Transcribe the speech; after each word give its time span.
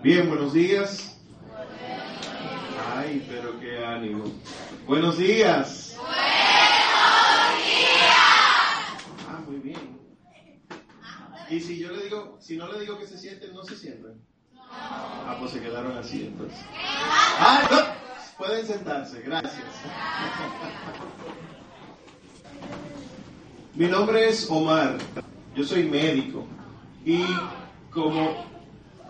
Bien, 0.00 0.28
buenos 0.28 0.52
días. 0.52 1.18
Ay, 2.94 3.26
pero 3.28 3.58
qué 3.58 3.84
ánimo. 3.84 4.24
Buenos 4.86 5.18
días. 5.18 5.96
Buenos 5.96 6.16
días. 7.66 8.16
Ah, 9.28 9.40
muy 9.46 9.56
bien. 9.56 9.98
Y 11.50 11.60
si 11.60 11.78
yo 11.78 11.90
le 11.90 12.04
digo, 12.04 12.38
si 12.40 12.56
no 12.56 12.70
le 12.70 12.80
digo 12.80 12.96
que 12.96 13.08
se 13.08 13.18
sienten, 13.18 13.52
no 13.52 13.64
se 13.64 13.76
sienten. 13.76 14.22
Ah, 14.70 15.36
pues 15.40 15.50
se 15.50 15.60
quedaron 15.60 15.96
así 15.98 16.26
entonces. 16.26 16.58
Ah. 16.76 17.94
Pueden 18.38 18.64
sentarse, 18.64 19.20
gracias. 19.22 19.64
Mi 23.74 23.86
nombre 23.86 24.28
es 24.28 24.48
Omar, 24.48 24.96
yo 25.56 25.64
soy 25.64 25.82
médico 25.82 26.46
y 27.04 27.24
como 27.90 28.46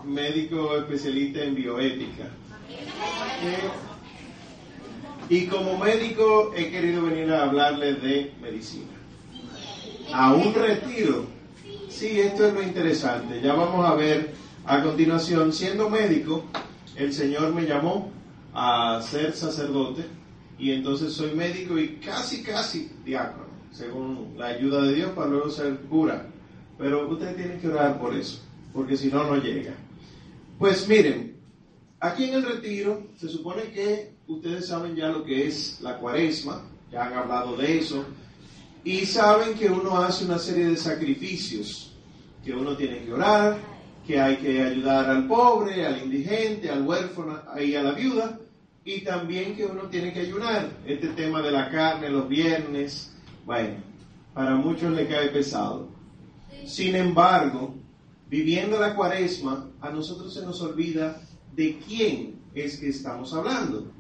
médico 0.05 0.77
especialista 0.77 1.43
en 1.43 1.55
bioética. 1.55 2.31
Y 5.29 5.47
como 5.47 5.77
médico 5.79 6.53
he 6.57 6.71
querido 6.71 7.03
venir 7.03 7.31
a 7.33 7.45
hablarles 7.45 8.03
de 8.03 8.33
medicina. 8.41 8.93
A 10.13 10.33
un 10.33 10.55
retiro. 10.55 11.27
Sí, 11.89 12.21
esto 12.21 12.47
es 12.47 12.55
lo 12.55 12.63
interesante. 12.63 13.41
Ya 13.43 13.55
vamos 13.55 13.85
a 13.87 13.95
ver 13.95 14.33
a 14.65 14.83
continuación, 14.83 15.53
siendo 15.53 15.89
médico, 15.89 16.45
el 16.97 17.13
Señor 17.13 17.55
me 17.55 17.67
llamó 17.67 18.11
a 18.53 19.01
ser 19.03 19.33
sacerdote 19.33 20.05
y 20.59 20.73
entonces 20.73 21.13
soy 21.13 21.33
médico 21.33 21.79
y 21.79 21.97
casi, 21.97 22.43
casi 22.43 22.91
diácono, 23.05 23.47
según 23.71 24.35
la 24.37 24.47
ayuda 24.47 24.83
de 24.83 24.95
Dios 24.95 25.13
para 25.13 25.29
luego 25.29 25.51
ser 25.51 25.77
cura. 25.89 26.27
Pero 26.77 27.09
ustedes 27.09 27.37
tienen 27.37 27.61
que 27.61 27.69
orar 27.69 28.01
por 28.01 28.15
eso, 28.15 28.41
porque 28.73 28.97
si 28.97 29.09
no, 29.09 29.25
no 29.25 29.37
llega. 29.37 29.73
Pues 30.59 30.89
miren, 30.89 31.37
aquí 32.01 32.25
en 32.25 32.35
el 32.35 32.43
retiro 32.45 33.07
se 33.17 33.29
supone 33.29 33.71
que 33.71 34.15
ustedes 34.27 34.67
saben 34.67 34.97
ya 34.97 35.07
lo 35.07 35.25
que 35.25 35.47
es 35.47 35.79
la 35.81 35.99
cuaresma, 35.99 36.65
ya 36.91 37.07
han 37.07 37.13
hablado 37.13 37.57
de 37.57 37.79
eso, 37.79 38.05
y 38.83 39.07
saben 39.07 39.57
que 39.57 39.69
uno 39.69 39.97
hace 39.99 40.25
una 40.25 40.39
serie 40.39 40.67
de 40.67 40.77
sacrificios, 40.77 41.93
que 42.45 42.53
uno 42.53 42.77
tiene 42.77 43.05
que 43.05 43.13
orar, 43.13 43.57
que 44.05 44.21
hay 44.21 44.39
que 44.39 44.61
ayudar 44.61 45.09
al 45.09 45.29
pobre, 45.29 45.87
al 45.87 46.03
indigente, 46.03 46.69
al 46.71 46.83
huérfano 46.83 47.41
y 47.61 47.77
a 47.77 47.83
la 47.85 47.93
viuda, 47.93 48.41
y 48.85 49.03
también 49.03 49.55
que 49.55 49.65
uno 49.65 49.83
tiene 49.83 50.13
que 50.13 50.21
ayunar. 50.21 50.71
Este 50.85 51.09
tema 51.09 51.41
de 51.41 51.53
la 51.53 51.71
carne 51.71 52.11
los 52.11 52.29
viernes, 52.29 53.15
bueno, 53.47 53.77
para 54.35 54.57
muchos 54.57 54.93
le 54.93 55.07
cae 55.07 55.29
pesado. 55.29 55.89
Sin 56.67 56.97
embargo, 56.97 57.77
viviendo 58.29 58.79
la 58.79 58.95
cuaresma, 58.95 59.71
a 59.81 59.91
nosotros 59.91 60.33
se 60.33 60.43
nos 60.43 60.61
olvida 60.61 61.21
de 61.55 61.79
quién 61.87 62.41
es 62.55 62.79
que 62.79 62.89
estamos 62.89 63.33
hablando. 63.33 63.91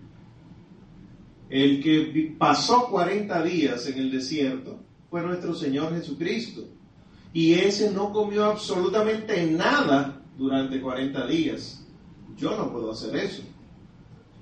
El 1.48 1.82
que 1.82 2.34
pasó 2.38 2.88
40 2.90 3.42
días 3.42 3.86
en 3.86 3.98
el 3.98 4.10
desierto 4.10 4.78
fue 5.10 5.22
nuestro 5.22 5.54
Señor 5.54 5.94
Jesucristo. 5.94 6.64
Y 7.32 7.54
ese 7.54 7.90
no 7.90 8.12
comió 8.12 8.44
absolutamente 8.44 9.46
nada 9.46 10.22
durante 10.36 10.80
40 10.80 11.26
días. 11.26 11.84
Yo 12.36 12.56
no 12.56 12.70
puedo 12.70 12.92
hacer 12.92 13.16
eso. 13.16 13.42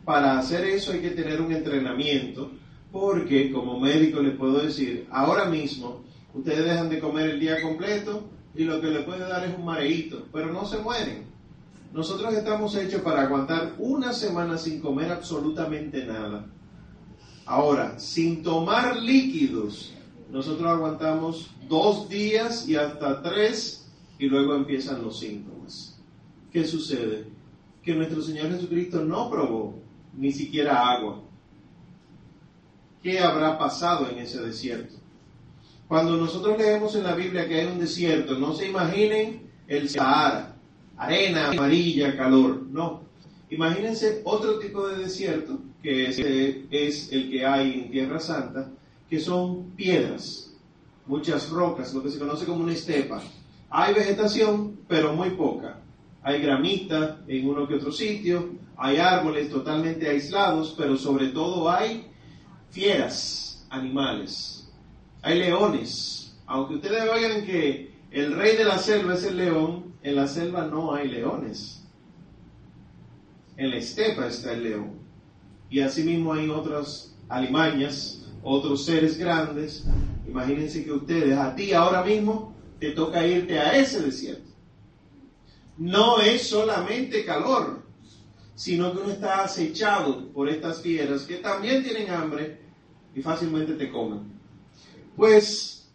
Para 0.05 0.39
hacer 0.39 0.65
eso 0.65 0.93
hay 0.93 1.01
que 1.01 1.11
tener 1.11 1.41
un 1.41 1.53
entrenamiento, 1.53 2.53
porque 2.93 3.51
como 3.51 3.79
médico 3.79 4.21
les 4.21 4.37
puedo 4.37 4.61
decir, 4.61 5.07
ahora 5.11 5.47
mismo 5.47 6.05
ustedes 6.33 6.65
dejan 6.65 6.89
de 6.89 7.01
comer 7.01 7.31
el 7.31 7.41
día 7.41 7.61
completo 7.61 8.25
y 8.57 8.65
lo 8.65 8.81
que 8.81 8.89
le 8.89 9.03
puede 9.03 9.21
dar 9.21 9.45
es 9.45 9.57
un 9.57 9.65
mareíto, 9.65 10.27
pero 10.33 10.53
no 10.53 10.65
se 10.65 10.79
mueren. 10.79 11.25
Nosotros 11.93 12.35
estamos 12.35 12.75
hechos 12.77 13.03
para 13.03 13.23
aguantar 13.23 13.75
una 13.79 14.13
semana 14.13 14.59
sin 14.59 14.81
comer 14.81 15.13
absolutamente 15.13 16.05
nada. 16.05 16.47
Ahora, 17.45 17.99
sin 17.99 18.43
tomar 18.43 18.97
líquidos, 18.97 19.93
nosotros 20.31 20.67
aguantamos 20.67 21.51
dos 21.69 22.09
días 22.09 22.69
y 22.69 22.77
hasta 22.77 23.23
tres 23.23 23.89
y 24.19 24.27
luego 24.27 24.55
empiezan 24.55 25.03
los 25.03 25.19
síntomas. 25.21 25.99
¿Qué 26.53 26.65
sucede? 26.65 27.27
Que 27.83 27.95
nuestro 27.95 28.23
Señor 28.23 28.51
Jesucristo 28.51 29.05
no 29.05 29.31
probó 29.31 29.75
ni 30.17 30.33
siquiera 30.33 30.91
agua. 30.91 31.23
¿Qué 33.03 33.21
habrá 33.21 33.59
pasado 33.59 34.09
en 34.11 34.19
ese 34.19 34.41
desierto? 34.41 34.97
Cuando 35.89 36.17
nosotros 36.17 36.59
leemos 36.59 36.95
en 36.97 37.05
la 37.05 37.15
Biblia 37.15 37.47
que 37.47 37.61
hay 37.61 37.67
un 37.67 37.79
desierto, 37.79 38.39
no 38.39 38.55
se 38.55 38.69
imaginen 38.69 39.51
el 39.69 39.89
Sahara, 39.89 40.57
arena 40.97 41.51
amarilla, 41.51 42.17
calor, 42.17 42.63
no. 42.71 43.03
Imagínense 43.51 44.23
otro 44.25 44.59
tipo 44.59 44.89
de 44.89 44.99
desierto, 44.99 45.61
que 45.83 46.09
es, 46.09 46.19
es 46.19 47.13
el 47.13 47.31
que 47.31 47.47
hay 47.47 47.85
en 47.85 47.91
Tierra 47.91 48.19
Santa, 48.19 48.69
que 49.09 49.21
son 49.21 49.71
piedras, 49.77 50.53
muchas 51.07 51.49
rocas, 51.51 51.95
lo 51.95 52.03
que 52.03 52.11
se 52.11 52.19
conoce 52.19 52.45
como 52.45 52.65
una 52.65 52.73
estepa. 52.73 53.23
Hay 53.71 53.95
vegetación, 53.95 54.81
pero 54.89 55.13
muy 55.13 55.31
poca. 55.31 55.81
Hay 56.23 56.43
gramita 56.43 57.21
en 57.29 57.49
uno 57.49 57.69
que 57.69 57.75
otro 57.75 57.93
sitio, 57.93 58.51
hay 58.77 58.97
árboles 58.97 59.49
totalmente 59.49 60.09
aislados, 60.09 60.75
pero 60.77 60.97
sobre 60.97 61.29
todo 61.29 61.71
hay 61.71 62.09
fieras, 62.71 63.65
animales. 63.71 64.56
Hay 65.27 65.41
leones. 65.41 66.37
Aunque 66.47 66.77
ustedes 66.77 67.03
vean 67.03 67.45
que 67.45 67.91
el 68.13 68.37
rey 68.37 68.57
de 68.57 68.65
la 68.65 68.79
selva 68.79 69.15
es 69.15 69.25
el 69.25 69.39
león, 69.39 69.97
en 70.05 70.15
la 70.15 70.29
selva 70.29 70.69
no 70.69 70.95
hay 70.95 71.09
leones. 71.09 71.83
En 73.57 73.71
la 73.71 73.79
estepa 73.79 74.29
está 74.29 74.53
el 74.53 74.63
león. 74.63 74.93
Y 75.69 75.81
asimismo 75.81 76.33
hay 76.33 76.49
otras 76.49 77.13
alimañas, 77.29 78.25
otros 78.45 78.85
seres 78.85 79.19
grandes. 79.19 79.85
Imagínense 80.29 80.85
que 80.85 80.93
ustedes, 80.93 81.37
a 81.37 81.57
ti 81.57 81.73
ahora 81.73 82.05
mismo, 82.05 82.55
te 82.79 82.93
toca 82.93 83.27
irte 83.27 83.59
a 83.59 83.77
ese 83.77 84.03
desierto. 84.03 84.53
No 85.77 86.21
es 86.21 86.47
solamente 86.49 87.25
calor, 87.25 87.83
sino 88.55 88.93
que 88.93 88.99
uno 88.99 89.11
está 89.11 89.43
acechado 89.43 90.29
por 90.29 90.49
estas 90.49 90.81
fieras 90.81 91.23
que 91.23 91.39
también 91.39 91.83
tienen 91.83 92.11
hambre 92.11 92.61
y 93.13 93.21
fácilmente 93.21 93.73
te 93.75 93.91
comen. 93.91 94.36
Pues 95.17 95.89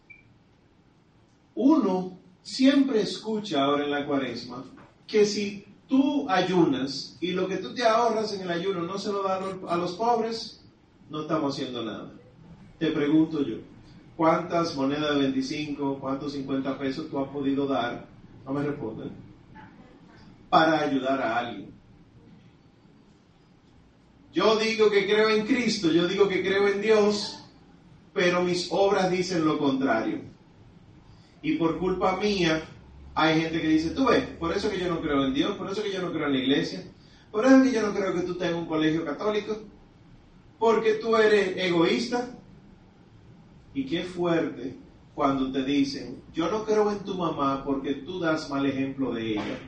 uno 1.54 2.18
siempre 2.42 3.02
escucha 3.02 3.64
ahora 3.64 3.86
en 3.86 3.92
la 3.92 4.06
cuaresma 4.06 4.66
que 5.06 5.26
si 5.26 5.66
tú 5.88 6.28
ayunas 6.30 7.18
y 7.22 7.32
lo 7.32 7.48
que 7.48 7.58
tú 7.58 7.74
te 7.74 7.84
ahorras 7.84 8.34
en 8.34 8.42
el 8.42 8.52
ayuno 8.52 8.82
no 8.82 8.98
se 8.98 9.12
lo 9.12 9.24
da 9.24 9.40
a 9.68 9.78
los 9.78 9.92
pobres, 9.94 10.64
no 11.10 11.22
estamos 11.22 11.54
haciendo 11.54 11.84
nada. 11.84 12.12
Te 12.80 12.92
pregunto 12.92 13.46
yo, 13.46 13.58
¿cuántas 14.16 14.76
monedas 14.76 15.14
de 15.16 15.22
25, 15.22 16.00
cuántos 16.00 16.34
50 16.34 16.80
pesos 16.80 17.10
tú 17.10 17.20
has 17.20 17.30
podido 17.30 17.68
dar? 17.68 18.08
No 18.46 18.54
me 18.54 18.64
responden. 18.64 19.12
Para 20.50 20.80
ayudar 20.80 21.22
a 21.22 21.38
alguien. 21.38 21.72
Yo 24.34 24.56
digo 24.56 24.90
que 24.90 25.06
creo 25.06 25.30
en 25.30 25.46
Cristo, 25.46 25.92
yo 25.92 26.08
digo 26.08 26.28
que 26.28 26.42
creo 26.42 26.70
en 26.70 26.82
Dios, 26.82 27.41
pero 28.14 28.44
mis 28.44 28.68
obras 28.72 29.10
dicen 29.10 29.46
lo 29.46 29.58
contrario. 29.58 30.22
Y 31.42 31.56
por 31.56 31.80
culpa 31.80 32.18
mía 32.18 32.64
hay 33.14 33.42
gente 33.42 33.62
que 33.62 33.68
dice, 33.68 33.92
tú 33.92 34.06
ves, 34.06 34.24
por 34.40 34.56
eso 34.56 34.70
que 34.70 34.80
yo 34.80 34.88
no 34.88 35.02
creo 35.02 35.26
en 35.26 35.34
Dios, 35.34 35.58
por 35.58 35.70
eso 35.70 35.84
que 35.84 35.92
yo 35.92 36.02
no 36.02 36.12
creo 36.12 36.28
en 36.28 36.34
la 36.34 36.40
iglesia, 36.40 36.84
por 37.32 37.46
eso 37.46 37.64
que 37.64 37.72
yo 37.72 37.82
no 37.82 37.94
creo 37.94 38.14
que 38.14 38.22
tú 38.22 38.36
tengas 38.36 38.56
un 38.56 38.66
colegio 38.66 39.06
católico, 39.06 39.58
porque 40.60 40.94
tú 40.96 41.16
eres 41.16 41.58
egoísta. 41.58 42.38
Y 43.74 43.86
qué 43.86 44.04
fuerte 44.04 44.76
cuando 45.16 45.52
te 45.52 45.64
dicen, 45.64 46.22
yo 46.34 46.52
no 46.52 46.66
creo 46.66 46.92
en 46.92 47.00
tu 47.00 47.16
mamá 47.16 47.64
porque 47.64 47.94
tú 47.96 48.20
das 48.20 48.50
mal 48.50 48.66
ejemplo 48.66 49.14
de 49.14 49.32
ella. 49.32 49.60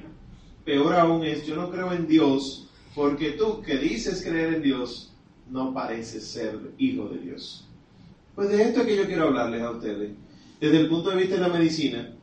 Peor 0.65 0.95
aún 0.95 1.23
es, 1.23 1.45
yo 1.45 1.55
no 1.55 1.71
creo 1.71 1.91
en 1.93 2.05
Dios 2.05 2.69
porque 2.95 3.31
tú 3.31 3.61
que 3.61 3.77
dices 3.77 4.23
creer 4.23 4.55
en 4.55 4.61
Dios, 4.61 5.13
no 5.49 5.73
pareces 5.73 6.27
ser 6.27 6.73
hijo 6.77 7.07
de 7.09 7.19
Dios. 7.19 7.62
Pues 8.35 8.49
de 8.49 8.63
esto 8.63 8.85
que 8.85 8.95
yo 8.95 9.05
quiero 9.05 9.27
hablarles 9.27 9.61
a 9.61 9.71
ustedes, 9.71 10.11
desde 10.59 10.79
el 10.79 10.89
punto 10.89 11.11
de 11.11 11.17
vista 11.17 11.35
de 11.35 11.41
la 11.41 11.49
medicina. 11.49 12.13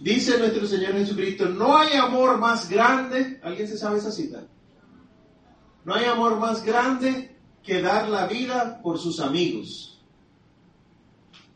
Dice 0.00 0.38
nuestro 0.38 0.66
Señor 0.66 0.92
Jesucristo, 0.92 1.48
no 1.48 1.76
hay 1.76 1.94
amor 1.94 2.38
más 2.38 2.68
grande, 2.68 3.38
¿alguien 3.42 3.68
se 3.68 3.76
sabe 3.76 3.98
esa 3.98 4.10
cita? 4.10 4.46
No 5.84 5.94
hay 5.94 6.06
amor 6.06 6.38
más 6.38 6.64
grande 6.64 7.36
que 7.62 7.82
dar 7.82 8.08
la 8.08 8.26
vida 8.26 8.80
por 8.82 8.98
sus 8.98 9.20
amigos. 9.20 10.00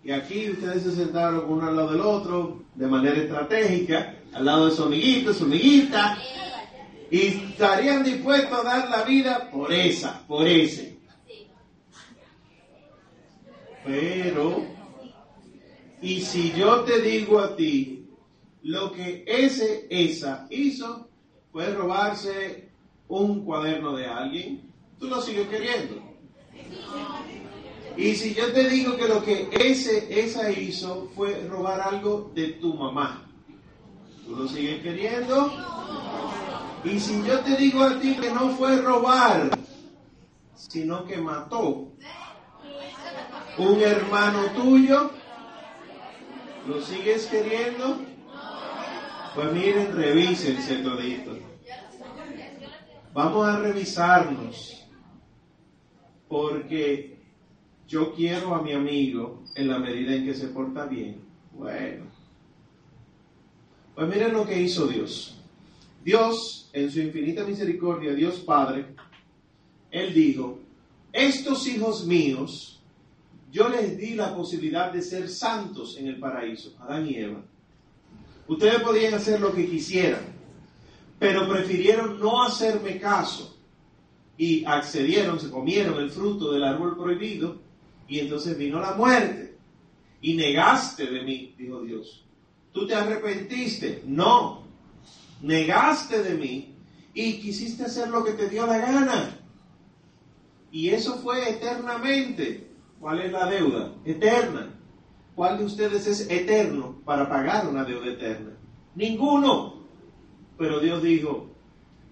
Y 0.03 0.13
aquí 0.13 0.51
ustedes 0.51 0.83
se 0.83 0.93
sentaron 0.93 1.45
uno 1.49 1.67
al 1.67 1.77
lado 1.77 1.93
del 1.93 2.01
otro, 2.03 2.65
de 2.75 2.87
manera 2.87 3.17
estratégica, 3.17 4.17
al 4.35 4.45
lado 4.45 4.67
de 4.67 4.77
su 4.77 4.83
amiguito, 4.85 5.33
su 5.33 5.45
amiguita, 5.45 6.19
y 7.11 7.21
estarían 7.21 8.05
dispuestos 8.05 8.59
a 8.59 8.63
dar 8.63 8.91
la 8.91 9.03
vida 9.05 9.51
por 9.51 9.73
esa, 9.73 10.23
por 10.27 10.47
ese. 10.47 10.94
Pero, 13.85 14.65
y 16.01 16.21
si 16.21 16.53
yo 16.53 16.81
te 16.85 17.01
digo 17.01 17.39
a 17.39 17.55
ti 17.55 18.07
lo 18.63 18.91
que 18.93 19.25
ese, 19.27 19.87
esa 19.91 20.47
hizo, 20.51 21.09
puede 21.53 21.75
robarse 21.75 22.71
un 23.09 23.45
cuaderno 23.45 23.95
de 23.95 24.07
alguien, 24.07 24.73
tú 24.99 25.07
lo 25.07 25.21
sigues 25.21 25.49
queriendo. 25.49 26.03
Y 27.97 28.15
si 28.15 28.35
yo 28.35 28.53
te 28.53 28.69
digo 28.69 28.97
que 28.97 29.07
lo 29.07 29.23
que 29.23 29.51
ese, 29.53 30.09
esa 30.19 30.51
hizo 30.51 31.11
fue 31.15 31.47
robar 31.47 31.81
algo 31.81 32.33
de 32.35 32.49
tu 32.55 32.75
mamá, 32.75 33.29
¿tú 34.25 34.35
lo 34.35 34.49
sigues 34.49 34.83
queriendo? 34.83 35.53
Y 36.85 36.99
si 36.99 37.23
yo 37.23 37.41
te 37.41 37.57
digo 37.57 37.83
a 37.83 38.01
ti 38.01 38.17
que 38.17 38.31
no 38.31 38.51
fue 38.57 38.81
robar, 38.81 39.51
sino 40.55 41.05
que 41.05 41.19
mató 41.19 41.93
un 43.59 43.81
hermano 43.81 44.47
tuyo, 44.57 45.11
¿lo 46.67 46.81
sigues 46.81 47.27
queriendo? 47.27 47.99
Pues 49.35 49.53
miren, 49.53 49.95
revísense 49.95 50.77
todito. 50.77 51.37
Vamos 53.13 53.49
a 53.49 53.59
revisarnos. 53.59 54.81
Porque 56.29 57.19
yo 57.87 58.13
quiero 58.13 58.55
a 58.55 58.63
mi 58.63 58.73
amigo 58.73 59.45
en 59.55 59.69
la 59.69 59.79
medida 59.79 60.15
en 60.15 60.25
que 60.25 60.35
se 60.35 60.49
porta 60.49 60.87
bien. 60.87 61.21
Bueno. 61.53 62.07
Pues 63.95 64.09
miren 64.09 64.33
lo 64.33 64.47
que 64.47 64.61
hizo 64.61 64.87
Dios. 64.87 65.37
Dios, 66.05 66.69
en 66.73 66.91
su 66.91 67.01
infinita 67.01 67.45
misericordia, 67.45 68.13
Dios 68.13 68.41
Padre, 68.41 68.95
Él 69.91 70.13
dijo, 70.13 70.59
estos 71.13 71.67
hijos 71.69 72.05
míos, 72.07 72.74
yo 73.55 73.69
les 73.69 73.97
di 73.97 74.15
la 74.15 74.35
posibilidad 74.35 74.93
de 74.93 75.01
ser 75.01 75.29
santos 75.29 75.97
en 75.97 76.09
el 76.09 76.19
paraíso, 76.19 76.75
Adán 76.81 77.09
y 77.09 77.15
Eva. 77.15 77.41
Ustedes 78.49 78.81
podían 78.81 79.15
hacer 79.15 79.41
lo 79.41 79.55
que 79.55 79.71
quisieran, 79.71 80.25
pero 81.21 81.49
prefirieron 81.49 82.19
no 82.19 82.43
hacerme 82.43 82.99
caso 82.99 83.57
y 84.37 84.65
accedieron, 84.65 85.39
se 85.39 85.51
comieron 85.51 86.03
el 86.03 86.11
fruto 86.11 86.51
del 86.51 86.65
árbol 86.65 86.97
prohibido 86.97 87.61
y 88.09 88.19
entonces 88.19 88.59
vino 88.59 88.81
la 88.81 88.95
muerte. 88.95 89.57
Y 90.21 90.35
negaste 90.35 91.07
de 91.07 91.23
mí, 91.23 91.55
dijo 91.57 91.81
Dios. 91.83 92.25
¿Tú 92.73 92.89
te 92.89 92.97
arrepentiste? 92.97 94.03
No. 94.05 94.65
Negaste 95.43 96.25
de 96.25 96.35
mí 96.35 96.75
y 97.15 97.35
quisiste 97.35 97.85
hacer 97.85 98.09
lo 98.09 98.25
que 98.25 98.33
te 98.33 98.49
dio 98.49 98.67
la 98.67 98.79
gana. 98.79 99.39
Y 100.73 100.89
eso 100.89 101.19
fue 101.19 101.49
eternamente. 101.51 102.74
¿Cuál 103.05 103.21
es 103.21 103.33
la 103.33 103.45
deuda? 103.45 103.93
Eterna. 104.07 104.67
¿Cuál 105.35 105.59
de 105.59 105.67
ustedes 105.67 106.07
es 106.07 106.31
eterno 106.31 107.03
para 107.05 107.29
pagar 107.29 107.69
una 107.69 107.85
deuda 107.85 108.07
eterna? 108.07 108.53
Ninguno. 108.95 109.75
Pero 110.57 110.81
Dios 110.81 111.03
dijo, 111.03 111.51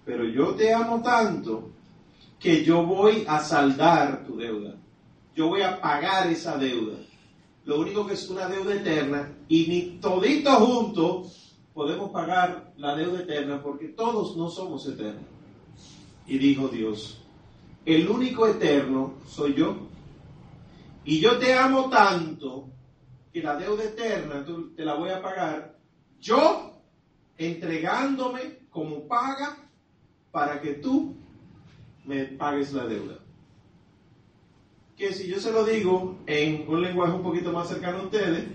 pero 0.05 0.23
yo 0.25 0.53
te 0.53 0.71
amo 0.71 1.01
tanto 1.01 1.71
que 2.39 2.63
yo 2.63 2.85
voy 2.85 3.23
a 3.27 3.39
saldar 3.39 4.23
tu 4.23 4.37
deuda. 4.37 4.75
Yo 5.35 5.47
voy 5.47 5.63
a 5.63 5.81
pagar 5.81 6.27
esa 6.27 6.59
deuda. 6.59 6.99
Lo 7.65 7.79
único 7.79 8.05
que 8.05 8.13
es 8.13 8.29
una 8.29 8.47
deuda 8.47 8.75
eterna 8.75 9.33
y 9.47 9.65
ni 9.65 9.81
toditos 9.99 10.57
juntos 10.57 11.57
podemos 11.73 12.11
pagar 12.11 12.71
la 12.77 12.95
deuda 12.95 13.21
eterna 13.21 13.63
porque 13.63 13.87
todos 13.87 14.37
no 14.37 14.47
somos 14.47 14.87
eternos. 14.87 15.25
Y 16.27 16.37
dijo 16.37 16.67
Dios, 16.67 17.19
el 17.83 18.07
único 18.07 18.45
eterno 18.45 19.13
soy 19.25 19.55
yo. 19.55 19.91
Y 21.05 21.19
yo 21.19 21.37
te 21.37 21.53
amo 21.53 21.89
tanto 21.89 22.69
que 23.31 23.41
la 23.41 23.55
deuda 23.55 23.83
eterna 23.83 24.45
te 24.75 24.85
la 24.85 24.95
voy 24.95 25.09
a 25.09 25.21
pagar 25.21 25.73
yo 26.23 26.81
entregándome 27.37 28.59
como 28.69 29.07
paga 29.07 29.57
para 30.31 30.61
que 30.61 30.75
tú 30.75 31.17
me 32.05 32.23
pagues 32.23 32.71
la 32.71 32.85
deuda. 32.85 33.19
Que 34.95 35.11
si 35.11 35.27
yo 35.27 35.39
se 35.39 35.51
lo 35.51 35.65
digo 35.65 36.19
en 36.25 36.65
un 36.69 36.81
lenguaje 36.81 37.13
un 37.13 37.23
poquito 37.23 37.51
más 37.51 37.67
cercano 37.67 37.99
a 37.99 38.03
ustedes, 38.03 38.45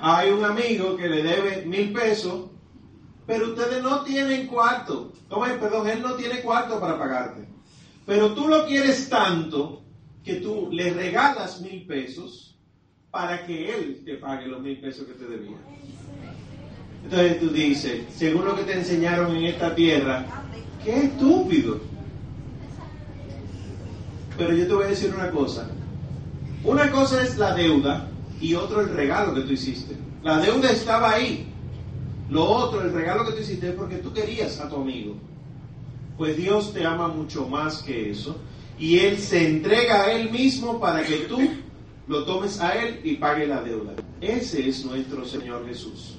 hay 0.00 0.30
un 0.30 0.42
amigo 0.42 0.96
que 0.96 1.06
le 1.06 1.22
debe 1.22 1.66
mil 1.66 1.92
pesos, 1.92 2.50
pero 3.26 3.48
ustedes 3.48 3.82
no 3.82 4.02
tienen 4.02 4.46
cuarto. 4.46 5.12
perdón, 5.28 5.88
él 5.88 6.00
no 6.00 6.14
tiene 6.14 6.40
cuarto 6.40 6.80
para 6.80 6.98
pagarte. 6.98 7.46
Pero 8.06 8.34
tú 8.34 8.48
lo 8.48 8.64
quieres 8.66 9.08
tanto 9.10 9.81
que 10.24 10.34
tú 10.36 10.68
le 10.70 10.92
regalas 10.92 11.60
mil 11.60 11.86
pesos 11.86 12.56
para 13.10 13.44
que 13.46 13.74
Él 13.74 14.02
te 14.04 14.14
pague 14.14 14.46
los 14.46 14.60
mil 14.60 14.78
pesos 14.78 15.06
que 15.06 15.14
te 15.14 15.26
debía. 15.26 15.56
Entonces 17.04 17.40
tú 17.40 17.48
dices, 17.50 18.04
según 18.14 18.44
lo 18.44 18.56
que 18.56 18.62
te 18.62 18.74
enseñaron 18.74 19.36
en 19.36 19.44
esta 19.44 19.74
tierra, 19.74 20.24
qué 20.84 21.04
estúpido. 21.04 21.80
Pero 24.38 24.54
yo 24.54 24.66
te 24.66 24.72
voy 24.72 24.84
a 24.84 24.88
decir 24.88 25.12
una 25.14 25.30
cosa. 25.30 25.68
Una 26.64 26.90
cosa 26.90 27.22
es 27.22 27.36
la 27.38 27.54
deuda 27.54 28.08
y 28.40 28.54
otro 28.54 28.80
el 28.80 28.90
regalo 28.90 29.34
que 29.34 29.42
tú 29.42 29.52
hiciste. 29.52 29.96
La 30.22 30.38
deuda 30.38 30.70
estaba 30.70 31.12
ahí. 31.12 31.48
Lo 32.30 32.44
otro, 32.44 32.80
el 32.80 32.92
regalo 32.92 33.26
que 33.26 33.32
tú 33.32 33.38
hiciste 33.40 33.70
es 33.70 33.74
porque 33.74 33.96
tú 33.96 34.12
querías 34.12 34.58
a 34.60 34.68
tu 34.68 34.76
amigo. 34.76 35.16
Pues 36.16 36.36
Dios 36.36 36.72
te 36.72 36.86
ama 36.86 37.08
mucho 37.08 37.48
más 37.48 37.82
que 37.82 38.10
eso. 38.10 38.36
Y 38.78 38.98
Él 38.98 39.18
se 39.18 39.46
entrega 39.46 40.04
a 40.04 40.12
Él 40.12 40.30
mismo 40.30 40.80
para 40.80 41.04
que 41.04 41.18
tú 41.28 41.40
lo 42.08 42.24
tomes 42.24 42.60
a 42.60 42.74
Él 42.82 43.00
y 43.04 43.16
pague 43.16 43.46
la 43.46 43.62
deuda. 43.62 43.94
Ese 44.20 44.68
es 44.68 44.84
nuestro 44.84 45.24
Señor 45.24 45.66
Jesús. 45.66 46.16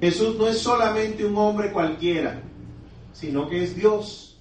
Jesús 0.00 0.36
no 0.36 0.48
es 0.48 0.58
solamente 0.58 1.24
un 1.24 1.36
hombre 1.36 1.72
cualquiera, 1.72 2.42
sino 3.12 3.48
que 3.48 3.62
es 3.62 3.76
Dios. 3.76 4.40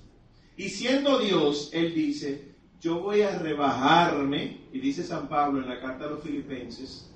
Y 0.58 0.70
siendo 0.70 1.20
Dios, 1.20 1.70
Él 1.72 1.94
dice, 1.94 2.52
yo 2.82 3.00
voy 3.00 3.22
a 3.22 3.38
rebajarme, 3.38 4.62
y 4.74 4.80
dice 4.80 5.04
San 5.04 5.30
Pablo 5.30 5.62
en 5.62 5.70
la 5.70 5.80
carta 5.80 6.06
a 6.06 6.10
los 6.10 6.24
filipenses, 6.24 7.10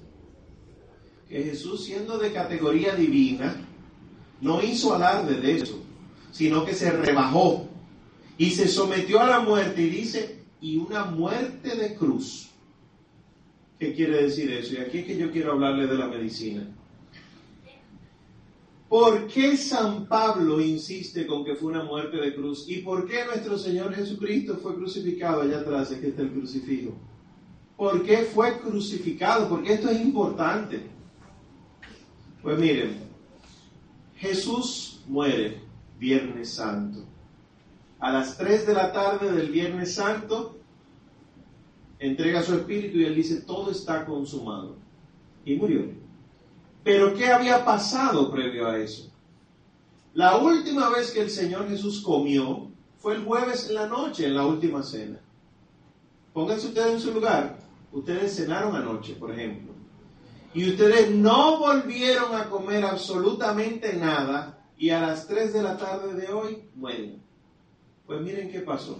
que 1.27 1.43
Jesús 1.43 1.85
siendo 1.85 2.17
de 2.19 2.31
categoría 2.31 2.95
divina, 2.95 3.55
no 4.41 4.61
hizo 4.61 4.93
alarde 4.93 5.41
de 5.41 5.57
eso, 5.57 5.81
sino 6.31 6.65
que 6.65 6.73
se 6.73 6.91
rebajó 6.91 7.67
y 8.37 8.51
se 8.51 8.67
sometió 8.67 9.19
a 9.19 9.27
la 9.27 9.39
muerte 9.39 9.81
y 9.81 9.89
dice, 9.89 10.39
y 10.61 10.77
una 10.77 11.05
muerte 11.05 11.75
de 11.75 11.95
cruz 11.95 12.45
¿Qué 13.79 13.93
quiere 13.93 14.23
decir 14.23 14.51
eso? 14.51 14.73
Y 14.73 14.77
aquí 14.77 14.99
es 14.99 15.05
que 15.05 15.17
yo 15.17 15.31
quiero 15.31 15.53
hablarle 15.53 15.87
de 15.87 15.97
la 15.97 16.07
medicina. 16.07 16.65
¿Por 18.87 19.27
qué 19.27 19.57
San 19.57 20.07
Pablo 20.07 20.61
insiste 20.61 21.27
con 21.27 21.43
que 21.43 21.55
fue 21.55 21.71
una 21.71 21.83
muerte 21.83 22.17
de 22.17 22.33
cruz? 22.33 22.65
¿Y 22.69 22.77
por 22.77 23.05
qué 23.07 23.25
nuestro 23.25 23.57
Señor 23.57 23.93
Jesucristo 23.93 24.57
fue 24.57 24.75
crucificado 24.75 25.41
allá 25.41 25.59
atrás? 25.59 25.91
Aquí 25.91 26.07
está 26.07 26.21
el 26.21 26.31
crucifijo. 26.31 26.93
¿Por 27.75 28.03
qué 28.03 28.19
fue 28.19 28.57
crucificado? 28.59 29.49
Porque 29.49 29.73
esto 29.73 29.89
es 29.89 29.99
importante. 29.99 30.83
Pues 32.41 32.57
miren, 32.57 32.95
Jesús 34.15 35.01
muere 35.07 35.59
Viernes 35.99 36.51
Santo. 36.51 37.04
A 38.05 38.11
las 38.11 38.37
3 38.37 38.67
de 38.67 38.73
la 38.75 38.91
tarde 38.91 39.31
del 39.31 39.49
Viernes 39.49 39.95
Santo, 39.95 40.55
entrega 41.97 42.43
su 42.43 42.53
espíritu 42.53 42.99
y 42.99 43.05
él 43.05 43.15
dice, 43.15 43.41
todo 43.41 43.71
está 43.71 44.05
consumado. 44.05 44.75
Y 45.43 45.55
murió. 45.55 45.87
Pero 46.83 47.15
¿qué 47.15 47.31
había 47.31 47.65
pasado 47.65 48.29
previo 48.29 48.67
a 48.67 48.77
eso? 48.77 49.11
La 50.13 50.37
última 50.37 50.91
vez 50.91 51.09
que 51.09 51.21
el 51.21 51.31
Señor 51.31 51.67
Jesús 51.67 52.01
comió 52.01 52.67
fue 52.99 53.15
el 53.15 53.25
jueves 53.25 53.69
en 53.69 53.73
la 53.73 53.87
noche, 53.87 54.27
en 54.27 54.35
la 54.35 54.45
última 54.45 54.83
cena. 54.83 55.19
Pónganse 56.31 56.67
ustedes 56.67 56.93
en 56.93 56.99
su 56.99 57.11
lugar. 57.11 57.57
Ustedes 57.91 58.35
cenaron 58.35 58.75
anoche, 58.75 59.15
por 59.15 59.31
ejemplo. 59.31 59.73
Y 60.53 60.69
ustedes 60.69 61.09
no 61.09 61.57
volvieron 61.57 62.35
a 62.35 62.51
comer 62.51 62.85
absolutamente 62.85 63.93
nada 63.93 64.63
y 64.77 64.91
a 64.91 65.01
las 65.01 65.27
3 65.27 65.53
de 65.53 65.63
la 65.63 65.75
tarde 65.75 66.13
de 66.13 66.31
hoy 66.31 66.69
mueren. 66.75 67.24
Pues 68.05 68.21
miren 68.21 68.51
qué 68.51 68.59
pasó. 68.59 68.97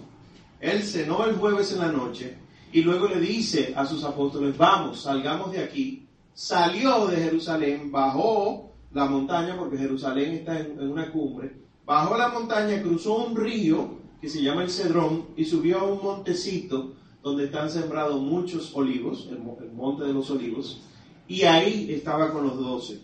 Él 0.60 0.82
cenó 0.82 1.24
el 1.26 1.36
jueves 1.36 1.72
en 1.72 1.78
la 1.80 1.92
noche, 1.92 2.36
y 2.72 2.82
luego 2.82 3.08
le 3.08 3.20
dice 3.20 3.72
a 3.76 3.86
sus 3.86 4.04
apóstoles, 4.04 4.56
vamos, 4.56 5.02
salgamos 5.02 5.52
de 5.52 5.60
aquí. 5.60 6.06
Salió 6.34 7.06
de 7.06 7.16
Jerusalén, 7.16 7.90
bajó 7.90 8.72
la 8.92 9.06
montaña, 9.06 9.56
porque 9.56 9.78
Jerusalén 9.78 10.34
está 10.34 10.58
en, 10.58 10.90
una 10.90 11.10
cumbre, 11.10 11.52
bajó 11.84 12.16
la 12.16 12.28
montaña, 12.28 12.82
cruzó 12.82 13.24
un 13.24 13.36
río 13.36 13.96
que 14.20 14.28
se 14.28 14.42
llama 14.42 14.62
el 14.62 14.70
Cedrón 14.70 15.28
y 15.36 15.44
subió 15.44 15.80
a 15.80 15.84
un 15.84 16.02
montecito 16.02 16.94
donde 17.22 17.44
están 17.44 17.70
sembrados 17.70 18.20
muchos 18.20 18.74
olivos, 18.74 19.28
el, 19.30 19.38
monte 19.72 20.04
de 20.04 20.12
los 20.12 20.30
olivos, 20.30 20.82
y 21.28 21.42
ahí 21.42 21.92
estaba 21.92 22.32
con 22.32 22.44
los 22.46 22.58
doce. 22.58 23.00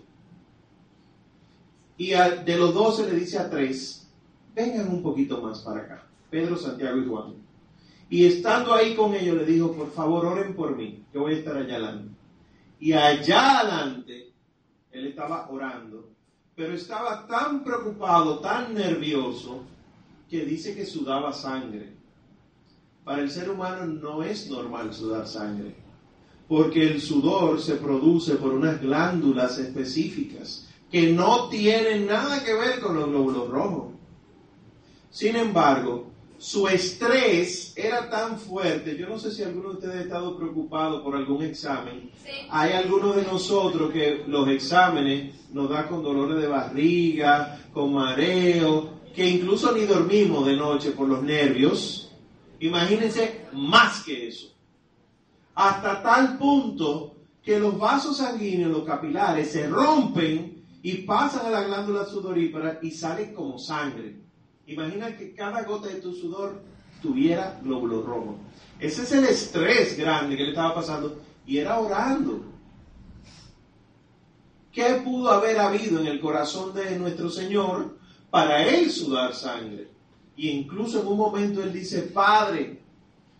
Y 1.96 2.10
de 2.10 2.56
los 2.56 2.74
doce 2.74 3.10
le 3.10 3.18
dice 3.18 3.38
a 3.38 3.48
tres, 3.48 4.01
vengan 4.54 4.88
un 4.88 5.02
poquito 5.02 5.40
más 5.40 5.60
para 5.60 5.80
acá, 5.80 6.06
Pedro, 6.30 6.56
Santiago 6.56 6.98
y 6.98 7.06
Juan. 7.06 7.34
Y 8.10 8.26
estando 8.26 8.74
ahí 8.74 8.94
con 8.94 9.14
ellos 9.14 9.36
le 9.36 9.46
dijo, 9.46 9.72
por 9.72 9.90
favor 9.92 10.26
oren 10.26 10.54
por 10.54 10.76
mí, 10.76 11.02
yo 11.14 11.22
voy 11.22 11.34
a 11.34 11.38
estar 11.38 11.56
allá 11.56 11.76
adelante. 11.76 12.14
Y 12.78 12.92
allá 12.92 13.60
adelante, 13.60 14.32
él 14.90 15.06
estaba 15.06 15.48
orando, 15.50 16.10
pero 16.54 16.74
estaba 16.74 17.26
tan 17.26 17.64
preocupado, 17.64 18.40
tan 18.40 18.74
nervioso, 18.74 19.62
que 20.28 20.44
dice 20.44 20.74
que 20.74 20.84
sudaba 20.84 21.32
sangre. 21.32 21.92
Para 23.04 23.22
el 23.22 23.30
ser 23.30 23.50
humano 23.50 23.86
no 23.86 24.22
es 24.22 24.48
normal 24.50 24.92
sudar 24.92 25.26
sangre, 25.26 25.74
porque 26.48 26.82
el 26.82 27.00
sudor 27.00 27.60
se 27.60 27.76
produce 27.76 28.36
por 28.36 28.52
unas 28.52 28.80
glándulas 28.80 29.58
específicas 29.58 30.68
que 30.90 31.12
no 31.12 31.48
tienen 31.48 32.06
nada 32.06 32.44
que 32.44 32.52
ver 32.52 32.80
con 32.80 32.94
los 32.94 33.08
glóbulos 33.08 33.48
rojos. 33.48 33.91
Sin 35.12 35.36
embargo, 35.36 36.06
su 36.38 36.66
estrés 36.66 37.74
era 37.76 38.08
tan 38.08 38.38
fuerte. 38.38 38.96
Yo 38.96 39.08
no 39.08 39.18
sé 39.18 39.30
si 39.30 39.42
alguno 39.42 39.68
de 39.68 39.74
ustedes 39.74 39.94
ha 39.94 40.00
estado 40.00 40.36
preocupado 40.38 41.04
por 41.04 41.14
algún 41.14 41.42
examen. 41.42 42.10
Hay 42.50 42.72
algunos 42.72 43.14
de 43.14 43.22
nosotros 43.22 43.92
que 43.92 44.24
los 44.26 44.48
exámenes 44.48 45.34
nos 45.52 45.68
da 45.68 45.86
con 45.86 46.02
dolores 46.02 46.40
de 46.40 46.48
barriga, 46.48 47.60
con 47.74 47.92
mareo, 47.92 49.02
que 49.14 49.28
incluso 49.28 49.70
ni 49.72 49.84
dormimos 49.84 50.46
de 50.46 50.56
noche 50.56 50.92
por 50.92 51.06
los 51.06 51.22
nervios. 51.22 52.10
Imagínense 52.60 53.46
más 53.52 54.02
que 54.02 54.28
eso. 54.28 54.48
Hasta 55.54 56.02
tal 56.02 56.38
punto 56.38 57.16
que 57.42 57.60
los 57.60 57.78
vasos 57.78 58.16
sanguíneos, 58.16 58.70
los 58.70 58.84
capilares, 58.84 59.52
se 59.52 59.68
rompen 59.68 60.64
y 60.82 60.94
pasan 61.02 61.46
a 61.46 61.50
la 61.50 61.64
glándula 61.64 62.06
sudorípara 62.06 62.78
y 62.80 62.90
salen 62.90 63.34
como 63.34 63.58
sangre. 63.58 64.22
Imagina 64.66 65.16
que 65.16 65.34
cada 65.34 65.62
gota 65.64 65.88
de 65.88 66.00
tu 66.00 66.14
sudor 66.14 66.62
tuviera 67.00 67.58
glóbulo 67.62 68.02
rojo. 68.02 68.38
Ese 68.78 69.02
es 69.02 69.12
el 69.12 69.24
estrés 69.24 69.96
grande 69.96 70.36
que 70.36 70.44
le 70.44 70.50
estaba 70.50 70.74
pasando 70.74 71.20
y 71.46 71.58
era 71.58 71.78
orando. 71.78 72.44
¿Qué 74.72 75.02
pudo 75.04 75.30
haber 75.30 75.58
habido 75.58 76.00
en 76.00 76.06
el 76.06 76.20
corazón 76.20 76.72
de 76.72 76.98
nuestro 76.98 77.28
Señor 77.28 77.98
para 78.30 78.66
él 78.66 78.90
sudar 78.90 79.34
sangre? 79.34 79.88
Y 80.36 80.48
incluso 80.48 81.00
en 81.00 81.06
un 81.08 81.18
momento 81.18 81.62
él 81.62 81.72
dice, 81.72 82.02
Padre, 82.02 82.80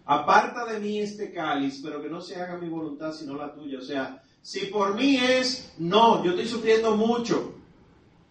aparta 0.04 0.66
de 0.66 0.78
mí 0.78 0.98
este 0.98 1.32
cáliz, 1.32 1.80
pero 1.82 2.02
que 2.02 2.10
no 2.10 2.20
se 2.20 2.36
haga 2.36 2.58
mi 2.58 2.68
voluntad 2.68 3.12
sino 3.12 3.34
la 3.34 3.54
tuya. 3.54 3.78
O 3.78 3.82
sea, 3.82 4.22
si 4.42 4.66
por 4.66 4.94
mí 4.94 5.16
es, 5.16 5.72
no, 5.78 6.22
yo 6.22 6.32
estoy 6.32 6.48
sufriendo 6.48 6.96
mucho, 6.96 7.54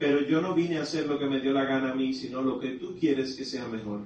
pero 0.02 0.26
yo 0.28 0.42
no 0.42 0.56
vine 0.56 0.80
a 0.80 0.82
hacer 0.82 1.06
lo 1.06 1.20
que 1.20 1.28
me 1.28 1.40
dio 1.40 1.54
la 1.54 1.64
gana 1.64 1.92
a 1.92 1.94
mí, 1.94 2.12
sino 2.12 2.42
lo 2.42 2.60
que 2.60 2.72
tú 2.72 2.96
quieres 3.00 3.36
que 3.36 3.46
sea 3.46 3.68
mejor. 3.68 4.00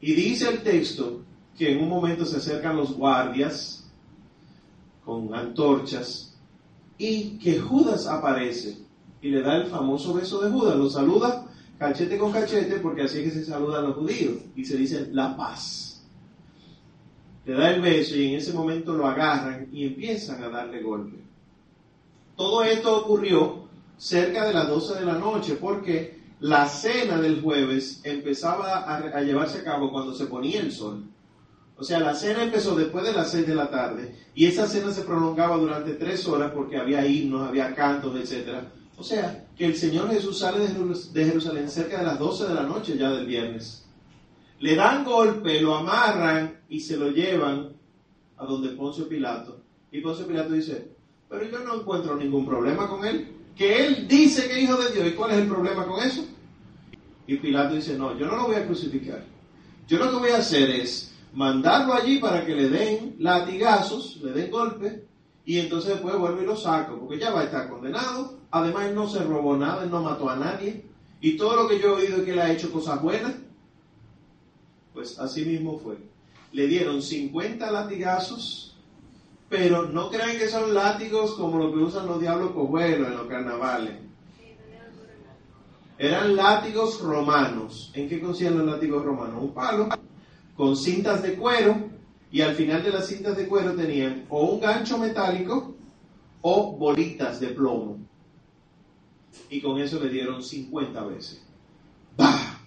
Y 0.00 0.14
dice 0.14 0.48
el 0.48 0.62
texto 0.62 1.20
que 1.58 1.72
en 1.72 1.82
un 1.82 1.90
momento 1.90 2.24
se 2.24 2.38
acercan 2.38 2.78
los 2.78 2.96
guardias 2.96 3.86
con 5.04 5.34
antorchas 5.34 6.34
y 6.96 7.36
que 7.36 7.58
Judas 7.58 8.06
aparece 8.06 8.78
y 9.20 9.28
le 9.28 9.42
da 9.42 9.56
el 9.56 9.66
famoso 9.66 10.14
beso 10.14 10.40
de 10.40 10.50
Judas, 10.50 10.76
lo 10.76 10.88
saluda 10.88 11.46
cachete 11.78 12.16
con 12.16 12.32
cachete 12.32 12.78
porque 12.78 13.02
así 13.02 13.18
es 13.18 13.24
que 13.24 13.40
se 13.40 13.44
saludan 13.44 13.88
los 13.88 13.96
judíos 13.96 14.36
y 14.56 14.64
se 14.64 14.78
dice 14.78 15.08
la 15.12 15.36
paz. 15.36 16.02
Le 17.44 17.52
da 17.52 17.74
el 17.74 17.82
beso 17.82 18.16
y 18.16 18.28
en 18.28 18.36
ese 18.36 18.54
momento 18.54 18.94
lo 18.94 19.06
agarran 19.06 19.68
y 19.70 19.84
empiezan 19.84 20.42
a 20.44 20.48
darle 20.48 20.80
golpe. 20.80 21.18
Todo 22.36 22.62
esto 22.62 23.04
ocurrió 23.04 23.67
cerca 23.98 24.46
de 24.46 24.54
las 24.54 24.68
12 24.68 25.00
de 25.00 25.04
la 25.04 25.18
noche, 25.18 25.56
porque 25.56 26.18
la 26.40 26.68
cena 26.68 27.20
del 27.20 27.42
jueves 27.42 28.00
empezaba 28.04 28.84
a, 28.84 29.20
llevarse 29.20 29.58
a 29.58 29.64
cabo 29.64 29.90
cuando 29.90 30.14
se 30.14 30.26
ponía 30.26 30.60
el 30.60 30.72
sol. 30.72 31.04
O 31.76 31.84
sea, 31.84 32.00
la 32.00 32.14
cena 32.14 32.42
empezó 32.42 32.74
después 32.74 33.04
de 33.04 33.12
las 33.12 33.30
6 33.30 33.46
de 33.46 33.54
la 33.54 33.70
tarde 33.70 34.14
y 34.34 34.46
esa 34.46 34.66
cena 34.66 34.90
se 34.92 35.02
prolongaba 35.02 35.56
durante 35.56 35.94
tres 35.94 36.26
horas 36.26 36.52
porque 36.52 36.76
había 36.76 37.06
himnos, 37.06 37.46
había 37.46 37.74
cantos, 37.74 38.16
etc. 38.16 38.64
O 38.96 39.04
sea, 39.04 39.46
que 39.56 39.66
el 39.66 39.76
Señor 39.76 40.10
Jesús 40.10 40.38
sale 40.38 40.66
de 40.66 41.24
Jerusalén 41.24 41.68
cerca 41.68 41.98
de 41.98 42.06
las 42.06 42.18
12 42.18 42.48
de 42.48 42.54
la 42.54 42.62
noche 42.64 42.96
ya 42.96 43.10
del 43.10 43.26
viernes. 43.26 43.84
Le 44.58 44.74
dan 44.74 45.04
golpe, 45.04 45.60
lo 45.60 45.76
amarran 45.76 46.62
y 46.68 46.80
se 46.80 46.96
lo 46.96 47.10
llevan 47.10 47.70
a 48.36 48.44
donde 48.44 48.70
Poncio 48.70 49.08
Pilato. 49.08 49.60
Y 49.92 50.00
Poncio 50.00 50.26
Pilato 50.26 50.52
dice, 50.52 50.88
pero 51.28 51.48
yo 51.48 51.60
no 51.60 51.76
encuentro 51.76 52.16
ningún 52.16 52.44
problema 52.44 52.88
con 52.88 53.04
él 53.04 53.37
que 53.58 53.84
él 53.84 54.06
dice 54.06 54.46
que 54.46 54.52
es 54.52 54.62
hijo 54.62 54.76
de 54.76 54.92
Dios. 54.92 55.08
¿Y 55.08 55.12
cuál 55.12 55.32
es 55.32 55.38
el 55.38 55.48
problema 55.48 55.84
con 55.84 56.00
eso? 56.02 56.24
Y 57.26 57.36
Pilato 57.36 57.74
dice, 57.74 57.98
no, 57.98 58.16
yo 58.16 58.26
no 58.26 58.36
lo 58.36 58.46
voy 58.46 58.56
a 58.56 58.64
crucificar. 58.64 59.24
Yo 59.88 59.98
lo 59.98 60.10
que 60.10 60.16
voy 60.16 60.30
a 60.30 60.38
hacer 60.38 60.70
es 60.70 61.12
mandarlo 61.34 61.92
allí 61.92 62.18
para 62.20 62.46
que 62.46 62.54
le 62.54 62.68
den 62.68 63.16
latigazos, 63.18 64.18
le 64.22 64.32
den 64.32 64.50
golpes, 64.50 65.00
y 65.44 65.58
entonces 65.58 65.94
después 65.94 66.16
vuelvo 66.16 66.40
y 66.40 66.46
lo 66.46 66.56
saco, 66.56 66.98
porque 67.00 67.18
ya 67.18 67.30
va 67.30 67.40
a 67.40 67.44
estar 67.44 67.68
condenado. 67.68 68.38
Además, 68.50 68.86
él 68.86 68.94
no 68.94 69.08
se 69.08 69.24
robó 69.24 69.56
nada, 69.56 69.82
él 69.82 69.90
no 69.90 70.02
mató 70.02 70.30
a 70.30 70.36
nadie. 70.36 70.84
Y 71.20 71.36
todo 71.36 71.56
lo 71.56 71.68
que 71.68 71.80
yo 71.80 71.98
he 71.98 72.02
oído 72.02 72.18
es 72.18 72.22
que 72.22 72.32
él 72.32 72.38
ha 72.38 72.52
hecho 72.52 72.70
cosas 72.70 73.02
buenas, 73.02 73.34
pues 74.94 75.18
así 75.18 75.44
mismo 75.44 75.78
fue. 75.78 75.96
Le 76.52 76.66
dieron 76.68 77.02
50 77.02 77.70
latigazos 77.70 78.67
pero 79.48 79.88
no 79.88 80.10
crean 80.10 80.36
que 80.36 80.48
son 80.48 80.74
látigos 80.74 81.34
como 81.34 81.58
los 81.58 81.72
que 81.72 81.78
usan 81.78 82.06
los 82.06 82.20
diablos 82.20 82.52
cojuelos 82.52 83.08
en 83.08 83.16
los 83.16 83.26
carnavales. 83.26 83.94
Eran 85.96 86.36
látigos 86.36 87.00
romanos. 87.00 87.90
¿En 87.94 88.08
qué 88.08 88.20
consisten 88.20 88.58
los 88.58 88.66
látigos 88.66 89.04
romanos? 89.04 89.42
Un 89.42 89.54
palo 89.54 89.88
con 90.56 90.76
cintas 90.76 91.22
de 91.22 91.34
cuero 91.34 91.76
y 92.30 92.42
al 92.42 92.54
final 92.54 92.82
de 92.82 92.90
las 92.90 93.06
cintas 93.06 93.36
de 93.36 93.48
cuero 93.48 93.74
tenían 93.74 94.26
o 94.28 94.44
un 94.44 94.60
gancho 94.60 94.98
metálico 94.98 95.74
o 96.42 96.72
bolitas 96.72 97.40
de 97.40 97.48
plomo. 97.48 97.98
Y 99.50 99.60
con 99.60 99.80
eso 99.80 99.98
le 99.98 100.10
dieron 100.10 100.42
50 100.42 101.04
veces. 101.04 101.42
¡Bah! 102.16 102.60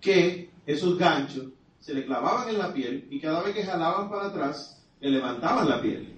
Que 0.00 0.50
esos 0.64 0.96
ganchos 0.96 1.46
se 1.80 1.92
le 1.92 2.06
clavaban 2.06 2.48
en 2.48 2.58
la 2.58 2.72
piel 2.72 3.08
y 3.10 3.20
cada 3.20 3.42
vez 3.42 3.54
que 3.54 3.64
jalaban 3.64 4.08
para 4.08 4.28
atrás 4.28 4.83
le 5.00 5.10
levantaban 5.10 5.68
la 5.68 5.80
piel. 5.80 6.12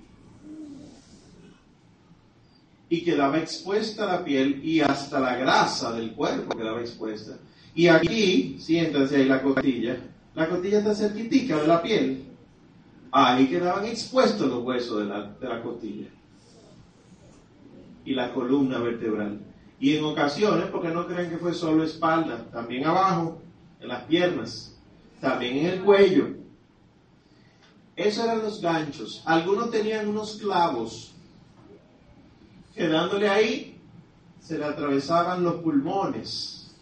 Y 2.89 3.03
quedaba 3.03 3.39
expuesta 3.39 4.07
la 4.07 4.25
piel 4.25 4.65
y 4.65 4.81
hasta 4.81 5.19
la 5.19 5.37
grasa 5.37 5.93
del 5.93 6.13
cuerpo 6.13 6.57
quedaba 6.57 6.81
expuesta. 6.81 7.37
Y 7.75 7.89
aquí, 7.89 8.57
siéntanse 8.61 9.17
ahí 9.17 9.25
la 9.25 9.43
costilla, 9.43 9.99
la 10.35 10.49
costilla 10.49 10.79
está 10.79 10.95
cerquitica 10.95 11.57
de 11.57 11.67
la 11.67 11.83
piel. 11.83 12.25
Ahí 13.11 13.49
quedaban 13.49 13.87
expuestos 13.87 14.49
los 14.49 14.63
huesos 14.63 14.99
de 15.01 15.05
la, 15.07 15.23
de 15.23 15.49
la 15.49 15.63
costilla. 15.63 16.09
Y 18.05 18.15
la 18.15 18.33
columna 18.33 18.79
vertebral. 18.79 19.41
Y 19.81 19.97
en 19.97 20.05
ocasiones, 20.05 20.67
porque 20.67 20.89
no 20.89 21.07
creen 21.07 21.31
que 21.31 21.39
fue 21.39 21.55
solo 21.55 21.83
espalda, 21.83 22.47
también 22.53 22.87
abajo, 22.87 23.41
en 23.81 23.89
las 23.89 24.05
piernas, 24.05 24.77
también 25.21 25.59
en 25.59 25.67
el 25.67 25.81
cuello, 25.81 26.29
esos 27.97 28.25
eran 28.25 28.43
los 28.43 28.61
ganchos. 28.61 29.23
Algunos 29.25 29.71
tenían 29.71 30.07
unos 30.07 30.37
clavos 30.37 31.15
que 32.75 32.87
dándole 32.89 33.29
ahí 33.29 33.81
se 34.39 34.59
le 34.59 34.67
atravesaban 34.67 35.43
los 35.43 35.57
pulmones. 35.57 36.75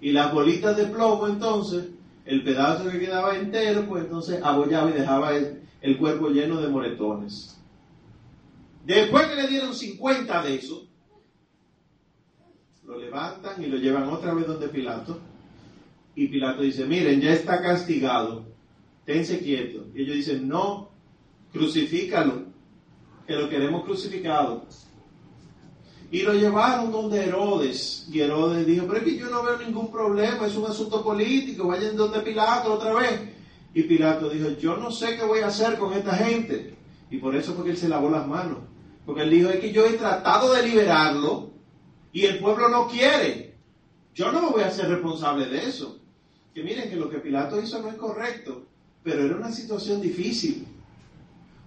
Y 0.00 0.10
las 0.10 0.32
bolitas 0.32 0.76
de 0.76 0.86
plomo 0.86 1.28
entonces, 1.28 1.86
el 2.24 2.42
pedazo 2.42 2.90
que 2.90 2.98
quedaba 2.98 3.36
entero, 3.36 3.86
pues 3.88 4.04
entonces 4.04 4.40
abollaba 4.42 4.90
y 4.90 4.94
dejaba 4.94 5.34
el, 5.36 5.62
el 5.80 5.98
cuerpo 5.98 6.28
lleno 6.28 6.60
de 6.60 6.68
moretones. 6.68 7.56
Después 8.84 9.26
que 9.26 9.36
le 9.36 9.48
dieron 9.48 9.74
50 9.74 10.42
de 10.42 10.54
esos, 10.54 10.88
lo 12.84 12.98
levantan 12.98 13.62
y 13.62 13.66
lo 13.66 13.76
llevan 13.76 14.08
otra 14.08 14.34
vez 14.34 14.46
donde 14.46 14.68
Pilato 14.68 15.20
y 16.18 16.26
Pilato 16.26 16.62
dice, 16.62 16.84
miren, 16.84 17.20
ya 17.20 17.32
está 17.32 17.62
castigado, 17.62 18.44
tense 19.04 19.38
quieto. 19.38 19.86
Y 19.94 20.02
ellos 20.02 20.16
dicen, 20.16 20.48
no, 20.48 20.90
crucifícalo, 21.52 22.42
que 23.24 23.36
lo 23.36 23.48
queremos 23.48 23.84
crucificado. 23.84 24.66
Y 26.10 26.22
lo 26.22 26.34
llevaron 26.34 26.90
donde 26.90 27.22
Herodes. 27.22 28.08
Y 28.10 28.18
Herodes 28.18 28.66
dijo, 28.66 28.84
pero 28.88 28.98
es 28.98 29.04
que 29.04 29.16
yo 29.16 29.30
no 29.30 29.44
veo 29.44 29.58
ningún 29.58 29.92
problema, 29.92 30.44
es 30.44 30.56
un 30.56 30.64
asunto 30.64 31.04
político, 31.04 31.68
vayan 31.68 31.96
donde 31.96 32.18
Pilato 32.18 32.72
otra 32.72 32.94
vez. 32.94 33.20
Y 33.72 33.84
Pilato 33.84 34.28
dijo, 34.28 34.48
yo 34.58 34.76
no 34.76 34.90
sé 34.90 35.14
qué 35.16 35.22
voy 35.22 35.38
a 35.38 35.46
hacer 35.46 35.78
con 35.78 35.92
esta 35.92 36.16
gente. 36.16 36.74
Y 37.12 37.18
por 37.18 37.36
eso 37.36 37.54
fue 37.54 37.64
que 37.64 37.70
él 37.70 37.76
se 37.76 37.88
lavó 37.88 38.10
las 38.10 38.26
manos. 38.26 38.58
Porque 39.06 39.22
él 39.22 39.30
dijo, 39.30 39.50
es 39.50 39.60
que 39.60 39.70
yo 39.72 39.86
he 39.86 39.92
tratado 39.92 40.52
de 40.52 40.64
liberarlo 40.66 41.52
y 42.12 42.24
el 42.24 42.40
pueblo 42.40 42.68
no 42.68 42.88
quiere. 42.88 43.54
Yo 44.16 44.32
no 44.32 44.42
me 44.42 44.50
voy 44.50 44.62
a 44.62 44.70
ser 44.72 44.88
responsable 44.88 45.46
de 45.46 45.58
eso 45.64 45.98
que 46.58 46.64
miren 46.64 46.90
que 46.90 46.96
lo 46.96 47.08
que 47.08 47.20
Pilato 47.20 47.62
hizo 47.62 47.80
no 47.80 47.88
es 47.88 47.94
correcto, 47.94 48.66
pero 49.04 49.22
era 49.22 49.36
una 49.36 49.52
situación 49.52 50.00
difícil, 50.00 50.66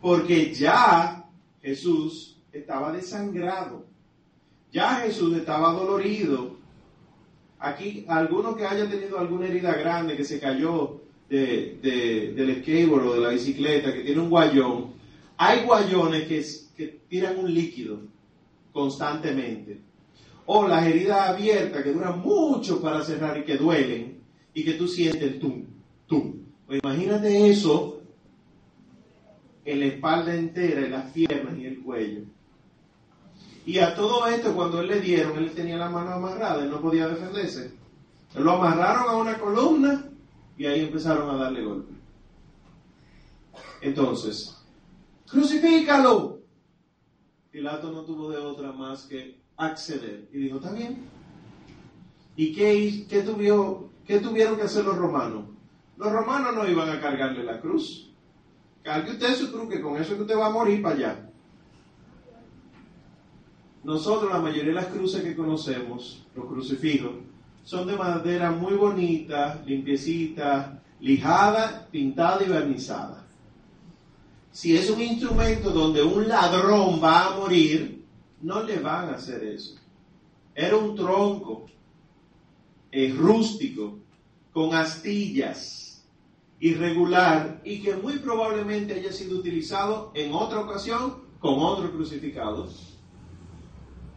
porque 0.02 0.54
ya 0.54 1.24
Jesús 1.62 2.42
estaba 2.52 2.92
desangrado, 2.92 3.86
ya 4.70 4.96
Jesús 4.96 5.38
estaba 5.38 5.72
dolorido. 5.72 6.58
Aquí, 7.60 8.04
alguno 8.10 8.54
que 8.54 8.66
haya 8.66 8.90
tenido 8.90 9.18
alguna 9.18 9.48
herida 9.48 9.76
grande, 9.76 10.18
que 10.18 10.26
se 10.26 10.42
cayó 10.42 11.00
de, 11.30 11.80
del 12.36 12.62
skateboard 12.62 13.08
o 13.08 13.14
de 13.14 13.22
la 13.22 13.30
bicicleta, 13.30 13.94
que 13.94 14.02
tiene 14.02 14.20
un 14.20 14.30
guayón, 14.30 14.92
hay 15.38 15.64
guayones 15.64 16.28
que, 16.28 16.46
que 16.76 17.00
tiran 17.08 17.38
un 17.40 17.54
líquido 17.54 17.98
constantemente. 18.74 19.80
o 20.48 20.68
las 20.68 20.86
heridas 20.86 21.30
abiertas 21.30 21.82
que 21.82 21.94
duran 21.94 22.20
mucho 22.20 22.82
para 22.82 23.06
cerrar 23.06 23.38
y 23.38 23.46
que 23.46 23.56
duelen 23.56 24.21
y 24.54 24.64
que 24.64 24.74
tú 24.74 24.88
sientes 24.88 25.40
tú, 25.40 25.66
tú. 26.08 26.42
Pues 26.68 26.80
imagínate 26.84 27.50
eso 27.50 28.02
en 29.66 29.80
la 29.80 29.86
espalda 29.86 30.36
entera, 30.36 30.82
en 30.82 30.92
las 30.92 31.12
piernas 31.12 31.58
y 31.58 31.66
el 31.66 31.82
cuello. 31.82 32.22
Y 33.66 33.78
a 33.78 33.94
todo 33.96 34.28
esto, 34.28 34.56
cuando 34.56 34.82
él 34.82 34.88
le 34.88 35.02
dieron, 35.02 35.38
él 35.38 35.52
tenía 35.52 35.78
la 35.78 35.90
mano 35.90 36.12
amarrada, 36.12 36.64
él 36.64 36.72
no 36.72 36.82
podía 36.82 37.08
defenderse. 37.08 37.72
Lo 38.36 38.52
amarraron 38.52 39.10
a 39.10 39.18
una 39.18 39.38
columna 39.38 40.10
y 40.58 40.66
ahí 40.66 40.82
empezaron 40.82 41.30
a 41.30 41.38
darle 41.38 41.64
golpe. 41.64 41.94
Entonces, 43.82 44.58
crucifícalo. 45.30 46.40
Pilato 47.52 47.92
no 47.92 48.04
tuvo 48.04 48.30
de 48.30 48.38
otra 48.38 48.72
más 48.72 49.04
que 49.04 49.42
acceder. 49.58 50.30
Y 50.32 50.40
dijo, 50.40 50.58
está 50.58 50.72
bien. 50.72 51.06
¿Y 52.36 52.54
qué, 52.54 53.06
qué, 53.10 53.22
qué 54.12 54.20
tuvieron 54.20 54.58
que 54.58 54.64
hacer 54.64 54.84
los 54.84 54.98
romanos? 54.98 55.46
Los 55.96 56.12
romanos 56.12 56.54
no 56.54 56.68
iban 56.68 56.90
a 56.90 57.00
cargarle 57.00 57.46
la 57.46 57.62
cruz. 57.62 58.12
Cargue 58.84 59.12
usted 59.12 59.36
su 59.36 59.54
cruz, 59.54 59.70
que 59.70 59.80
con 59.80 59.96
eso 59.96 60.16
que 60.16 60.24
usted 60.24 60.38
va 60.38 60.48
a 60.48 60.52
morir 60.52 60.82
para 60.82 60.96
allá. 60.96 61.30
Nosotros, 63.86 64.30
la 64.30 64.42
mayoría 64.42 64.66
de 64.66 64.74
las 64.74 64.88
cruces 64.88 65.24
que 65.24 65.34
conocemos, 65.34 66.26
los 66.36 66.46
crucifijos, 66.46 67.12
son 67.64 67.88
de 67.88 67.96
madera 67.96 68.52
muy 68.52 68.74
bonita, 68.74 69.64
limpiecita, 69.66 70.82
lijada, 71.00 71.88
pintada 71.90 72.44
y 72.44 72.50
barnizada. 72.50 73.26
Si 74.52 74.76
es 74.76 74.90
un 74.90 75.02
instrumento 75.02 75.70
donde 75.70 76.04
un 76.04 76.28
ladrón 76.28 77.02
va 77.02 77.28
a 77.28 77.38
morir, 77.38 78.04
no 78.42 78.62
le 78.62 78.78
van 78.80 79.08
a 79.08 79.14
hacer 79.14 79.42
eso. 79.46 79.76
Era 80.54 80.76
un 80.76 80.98
tronco 80.98 81.68
eh, 82.92 83.14
rústico, 83.18 84.00
con 84.52 84.76
astillas, 84.76 86.06
irregular, 86.60 87.62
y 87.64 87.82
que 87.82 87.96
muy 87.96 88.20
probablemente 88.20 88.94
haya 88.94 89.12
sido 89.12 89.40
utilizado 89.40 90.12
en 90.14 90.34
otra 90.34 90.60
ocasión 90.60 91.16
con 91.40 91.60
otro 91.60 91.92
crucificado 91.92 92.70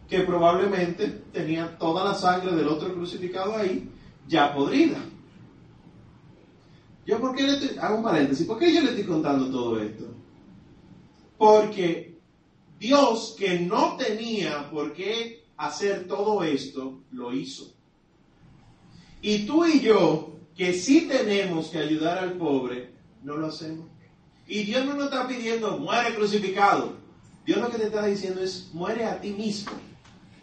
que 0.07 0.19
probablemente 0.19 1.07
tenía 1.31 1.77
toda 1.77 2.03
la 2.03 2.13
sangre 2.13 2.55
del 2.55 2.67
otro 2.67 2.93
crucificado 2.93 3.55
ahí 3.55 3.89
ya 4.27 4.53
podrida. 4.53 4.99
Yo, 7.05 7.19
¿por 7.19 7.35
qué 7.35 7.43
le 7.43 7.53
estoy, 7.53 7.77
hago 7.77 7.97
un 7.97 8.03
paréntesis, 8.03 8.47
¿por 8.47 8.57
qué 8.57 8.73
yo 8.73 8.81
le 8.81 8.89
estoy 8.89 9.03
contando 9.03 9.49
todo 9.51 9.79
esto? 9.79 10.05
Porque 11.37 12.17
Dios, 12.79 13.35
que 13.37 13.59
no 13.59 13.95
tenía 13.95 14.69
por 14.69 14.93
qué 14.93 15.45
hacer 15.57 16.07
todo 16.07 16.43
esto, 16.43 17.01
lo 17.11 17.33
hizo. 17.33 17.74
Y 19.21 19.45
tú 19.45 19.65
y 19.65 19.79
yo, 19.79 20.35
que 20.55 20.73
sí 20.73 21.07
tenemos 21.07 21.67
que 21.67 21.79
ayudar 21.79 22.19
al 22.19 22.33
pobre, 22.33 22.91
no 23.23 23.37
lo 23.37 23.47
hacemos. 23.47 23.87
Y 24.47 24.63
Dios 24.63 24.85
no 24.85 24.93
nos 24.93 25.05
está 25.05 25.27
pidiendo, 25.27 25.77
muere 25.79 26.15
crucificado. 26.15 26.93
Dios 27.45 27.59
lo 27.59 27.69
que 27.69 27.77
te 27.77 27.85
está 27.85 28.05
diciendo 28.05 28.41
es, 28.41 28.69
muere 28.73 29.05
a 29.05 29.19
ti 29.19 29.31
mismo. 29.31 29.71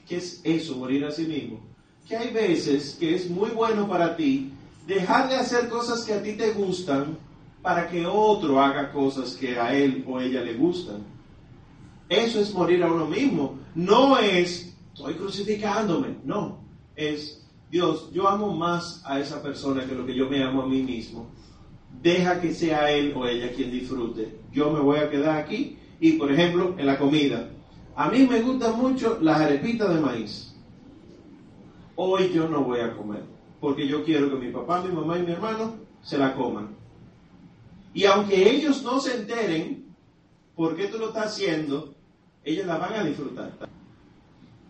¿Qué 0.09 0.17
es 0.17 0.41
eso, 0.45 0.77
morir 0.77 1.05
a 1.05 1.11
sí 1.11 1.25
mismo? 1.25 1.61
Que 2.09 2.17
hay 2.17 2.33
veces 2.33 2.97
que 2.99 3.15
es 3.15 3.31
muy 3.31 3.51
bueno 3.51 3.89
para 3.89 4.17
ti 4.17 4.53
dejar 4.87 5.29
de 5.29 5.37
hacer 5.37 5.69
cosas 5.69 6.05
que 6.05 6.15
a 6.15 6.23
ti 6.23 6.33
te 6.35 6.53
gustan 6.53 7.17
para 7.63 7.89
que 7.89 8.05
otro 8.05 8.61
haga 8.61 8.93
cosas 8.93 9.35
que 9.35 9.59
a 9.59 9.73
él 9.75 10.05
o 10.07 10.21
ella 10.21 10.43
le 10.43 10.55
gustan. 10.55 11.05
Eso 12.09 12.41
es 12.41 12.53
morir 12.53 12.83
a 12.83 12.93
uno 12.93 13.07
mismo. 13.07 13.59
No 13.75 14.19
es, 14.19 14.75
estoy 14.93 15.15
crucificándome. 15.15 16.17
No, 16.25 16.59
es, 16.97 17.42
Dios, 17.73 18.13
yo 18.13 18.29
amo 18.29 18.53
más 18.53 19.01
a 19.07 19.19
esa 19.19 19.43
persona 19.43 19.87
que 19.87 19.95
lo 19.95 20.05
que 20.05 20.15
yo 20.15 20.29
me 20.29 20.45
amo 20.45 20.61
a 20.61 20.67
mí 20.67 20.83
mismo. 20.83 21.31
Deja 22.03 22.39
que 22.39 22.53
sea 22.53 22.91
él 22.91 23.15
o 23.17 23.27
ella 23.27 23.51
quien 23.55 23.71
disfrute. 23.71 24.41
Yo 24.53 24.71
me 24.71 24.81
voy 24.81 24.99
a 24.99 25.09
quedar 25.09 25.39
aquí 25.39 25.79
y, 25.99 26.13
por 26.13 26.31
ejemplo, 26.31 26.75
en 26.77 26.85
la 26.85 26.99
comida. 26.99 27.49
A 27.97 28.11
mí 28.11 28.27
me 28.27 28.43
gustan 28.43 28.77
mucho 28.77 29.19
las 29.23 29.41
arepitas 29.41 29.89
de 29.89 30.03
maíz. 30.03 30.55
Hoy 31.97 32.31
yo 32.35 32.47
no 32.47 32.63
voy 32.63 32.81
a 32.81 32.95
comer, 32.95 33.23
porque 33.59 33.89
yo 33.89 34.05
quiero 34.05 34.29
que 34.29 34.37
mi 34.37 34.53
papá, 34.53 34.83
mi 34.83 34.93
mamá 34.93 35.19
y 35.19 35.23
mi 35.23 35.33
hermano 35.33 35.77
se 36.03 36.19
la 36.19 36.35
coman. 36.35 36.77
Y 37.95 38.05
aunque 38.05 38.51
ellos 38.51 38.83
no 38.83 39.01
se 39.01 39.17
enteren 39.17 39.87
por 40.55 40.77
qué 40.77 40.89
tú 40.89 40.99
lo 40.99 41.09
estás 41.09 41.29
haciendo, 41.29 41.95
ellos 42.45 42.67
la 42.67 42.77
van 42.77 42.93
a 42.93 43.05
disfrutar. 43.05 43.51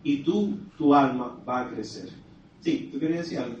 Y 0.03 0.23
tú, 0.23 0.57
tu 0.77 0.95
alma 0.95 1.37
va 1.45 1.63
a 1.63 1.69
crecer. 1.69 2.22
Sí, 2.63 2.89
tú 2.93 2.97
querías 2.97 3.25
decir 3.25 3.39
algo. 3.39 3.57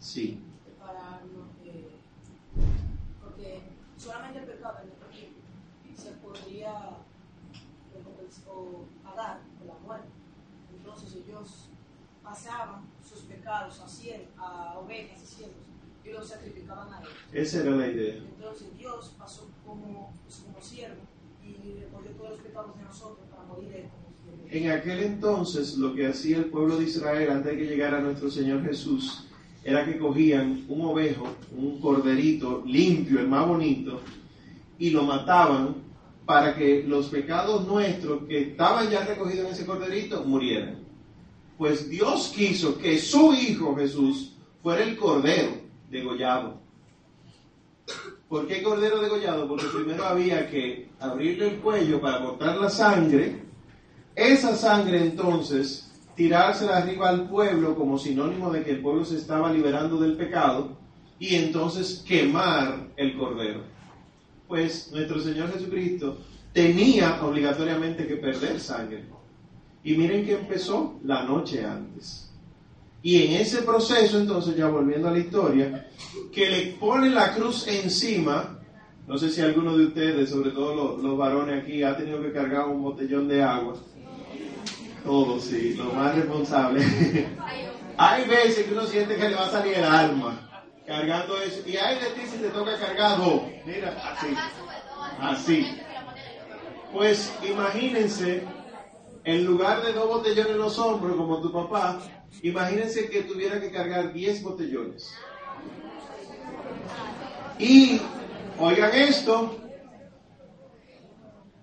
Sí. 0.00 0.40
Para, 0.78 1.20
eh, 1.66 1.90
porque 3.22 3.60
solamente 3.98 4.38
el 4.38 4.46
pecado 4.46 4.78
en 4.84 5.10
tiempo 5.12 5.38
se 5.94 6.12
podría 6.12 6.72
o 8.46 8.84
pagar 9.04 9.40
con 9.58 9.68
la 9.68 9.74
muerte. 9.84 10.08
Entonces 10.74 11.14
ellos 11.14 11.68
pasaban 12.22 12.86
sus 13.06 13.20
pecados 13.24 13.80
a, 13.80 13.86
cien, 13.88 14.28
a 14.38 14.78
ovejas 14.78 15.22
y 15.22 15.26
ciervos 15.26 15.77
y 16.04 16.10
los 16.10 16.28
sacrificaban 16.28 16.92
a 16.92 17.00
ellos. 17.00 17.12
Esa 17.32 17.60
era 17.60 17.70
la 17.72 17.88
idea. 17.88 18.16
Entonces 18.16 18.68
Dios 18.76 19.14
pasó 19.18 19.48
como, 19.66 20.12
pues, 20.24 20.36
como 20.36 20.62
siervo 20.62 21.02
y 21.44 21.80
recogió 21.80 22.10
todos 22.12 22.30
los 22.30 22.40
pecados 22.40 22.76
de 22.76 22.84
nosotros 22.84 23.26
para 23.30 23.42
morir 23.44 23.72
él. 23.74 23.84
En 24.50 24.70
aquel 24.70 25.00
entonces 25.00 25.76
lo 25.76 25.94
que 25.94 26.06
hacía 26.06 26.38
el 26.38 26.46
pueblo 26.46 26.78
de 26.78 26.84
Israel 26.84 27.30
antes 27.30 27.52
de 27.52 27.58
que 27.58 27.66
llegara 27.66 28.00
nuestro 28.00 28.30
Señor 28.30 28.62
Jesús 28.64 29.26
era 29.62 29.84
que 29.84 29.98
cogían 29.98 30.64
un 30.68 30.80
ovejo, 30.82 31.26
un 31.54 31.78
corderito 31.80 32.62
limpio, 32.64 33.20
el 33.20 33.28
más 33.28 33.46
bonito, 33.46 34.00
y 34.78 34.90
lo 34.90 35.02
mataban 35.02 35.76
para 36.24 36.54
que 36.54 36.84
los 36.84 37.08
pecados 37.08 37.66
nuestros 37.66 38.24
que 38.24 38.50
estaban 38.50 38.88
ya 38.88 39.04
recogidos 39.04 39.46
en 39.46 39.52
ese 39.52 39.66
corderito 39.66 40.24
murieran. 40.24 40.78
Pues 41.58 41.90
Dios 41.90 42.32
quiso 42.34 42.78
que 42.78 42.98
su 42.98 43.34
Hijo 43.34 43.74
Jesús 43.76 44.34
fuera 44.62 44.84
el 44.84 44.96
cordero 44.96 45.50
¿Por 48.28 48.46
qué 48.46 48.62
cordero 48.62 49.00
degollado? 49.00 49.48
Porque 49.48 49.66
primero 49.74 50.04
había 50.04 50.48
que 50.50 50.90
abrirle 51.00 51.48
el 51.48 51.56
cuello 51.60 52.00
para 52.00 52.18
botar 52.18 52.56
la 52.56 52.68
sangre. 52.68 53.42
Esa 54.14 54.54
sangre 54.54 55.00
entonces 55.00 55.90
tirársela 56.14 56.78
arriba 56.78 57.08
al 57.08 57.28
pueblo 57.28 57.76
como 57.76 57.96
sinónimo 57.96 58.50
de 58.50 58.64
que 58.64 58.72
el 58.72 58.80
pueblo 58.80 59.04
se 59.04 59.16
estaba 59.16 59.52
liberando 59.52 59.98
del 59.98 60.16
pecado 60.16 60.76
y 61.18 61.36
entonces 61.36 62.04
quemar 62.06 62.88
el 62.96 63.16
cordero. 63.16 63.62
Pues 64.46 64.90
nuestro 64.92 65.20
Señor 65.20 65.52
Jesucristo 65.52 66.18
tenía 66.52 67.24
obligatoriamente 67.24 68.06
que 68.06 68.16
perder 68.16 68.60
sangre. 68.60 69.04
Y 69.84 69.96
miren 69.96 70.26
que 70.26 70.34
empezó 70.34 70.98
la 71.04 71.22
noche 71.22 71.64
antes. 71.64 72.27
Y 73.02 73.22
en 73.24 73.40
ese 73.40 73.62
proceso, 73.62 74.18
entonces, 74.18 74.56
ya 74.56 74.68
volviendo 74.68 75.08
a 75.08 75.12
la 75.12 75.18
historia, 75.18 75.88
que 76.32 76.50
le 76.50 76.66
pone 76.72 77.10
la 77.10 77.34
cruz 77.34 77.66
encima, 77.68 78.58
no 79.06 79.16
sé 79.16 79.30
si 79.30 79.40
alguno 79.40 79.76
de 79.76 79.86
ustedes, 79.86 80.30
sobre 80.30 80.50
todo 80.50 80.74
los, 80.74 81.02
los 81.02 81.16
varones 81.16 81.62
aquí, 81.62 81.82
ha 81.82 81.96
tenido 81.96 82.20
que 82.20 82.32
cargar 82.32 82.66
un 82.66 82.82
botellón 82.82 83.28
de 83.28 83.42
agua 83.42 83.74
todo, 85.08 85.40
sí, 85.40 85.74
lo 85.74 85.84
más 85.92 86.14
responsable. 86.14 86.84
hay 87.96 88.24
veces 88.26 88.66
que 88.66 88.72
uno 88.72 88.84
siente 88.86 89.16
que 89.16 89.30
le 89.30 89.36
va 89.36 89.46
a 89.46 89.50
salir 89.50 89.74
el 89.74 89.84
alma 89.84 90.66
cargando 90.86 91.40
eso. 91.40 91.66
Y 91.66 91.76
hay 91.76 91.98
de 91.98 92.06
ti 92.10 92.20
si 92.30 92.36
te 92.36 92.48
toca 92.50 92.78
cargar 92.78 93.16
dos. 93.18 93.42
Mira, 93.64 93.96
así. 94.04 94.34
Así. 95.18 95.78
Pues 96.92 97.32
imagínense, 97.48 98.42
en 99.24 99.44
lugar 99.44 99.82
de 99.82 99.94
dos 99.94 100.08
botellones 100.08 100.52
en 100.52 100.58
los 100.58 100.78
hombros, 100.78 101.16
como 101.16 101.40
tu 101.40 101.52
papá, 101.52 101.98
imagínense 102.42 103.08
que 103.08 103.22
tuviera 103.22 103.60
que 103.60 103.70
cargar 103.70 104.12
diez 104.12 104.42
botellones. 104.42 105.12
Y, 107.58 108.00
oigan 108.58 108.94
esto, 108.94 109.58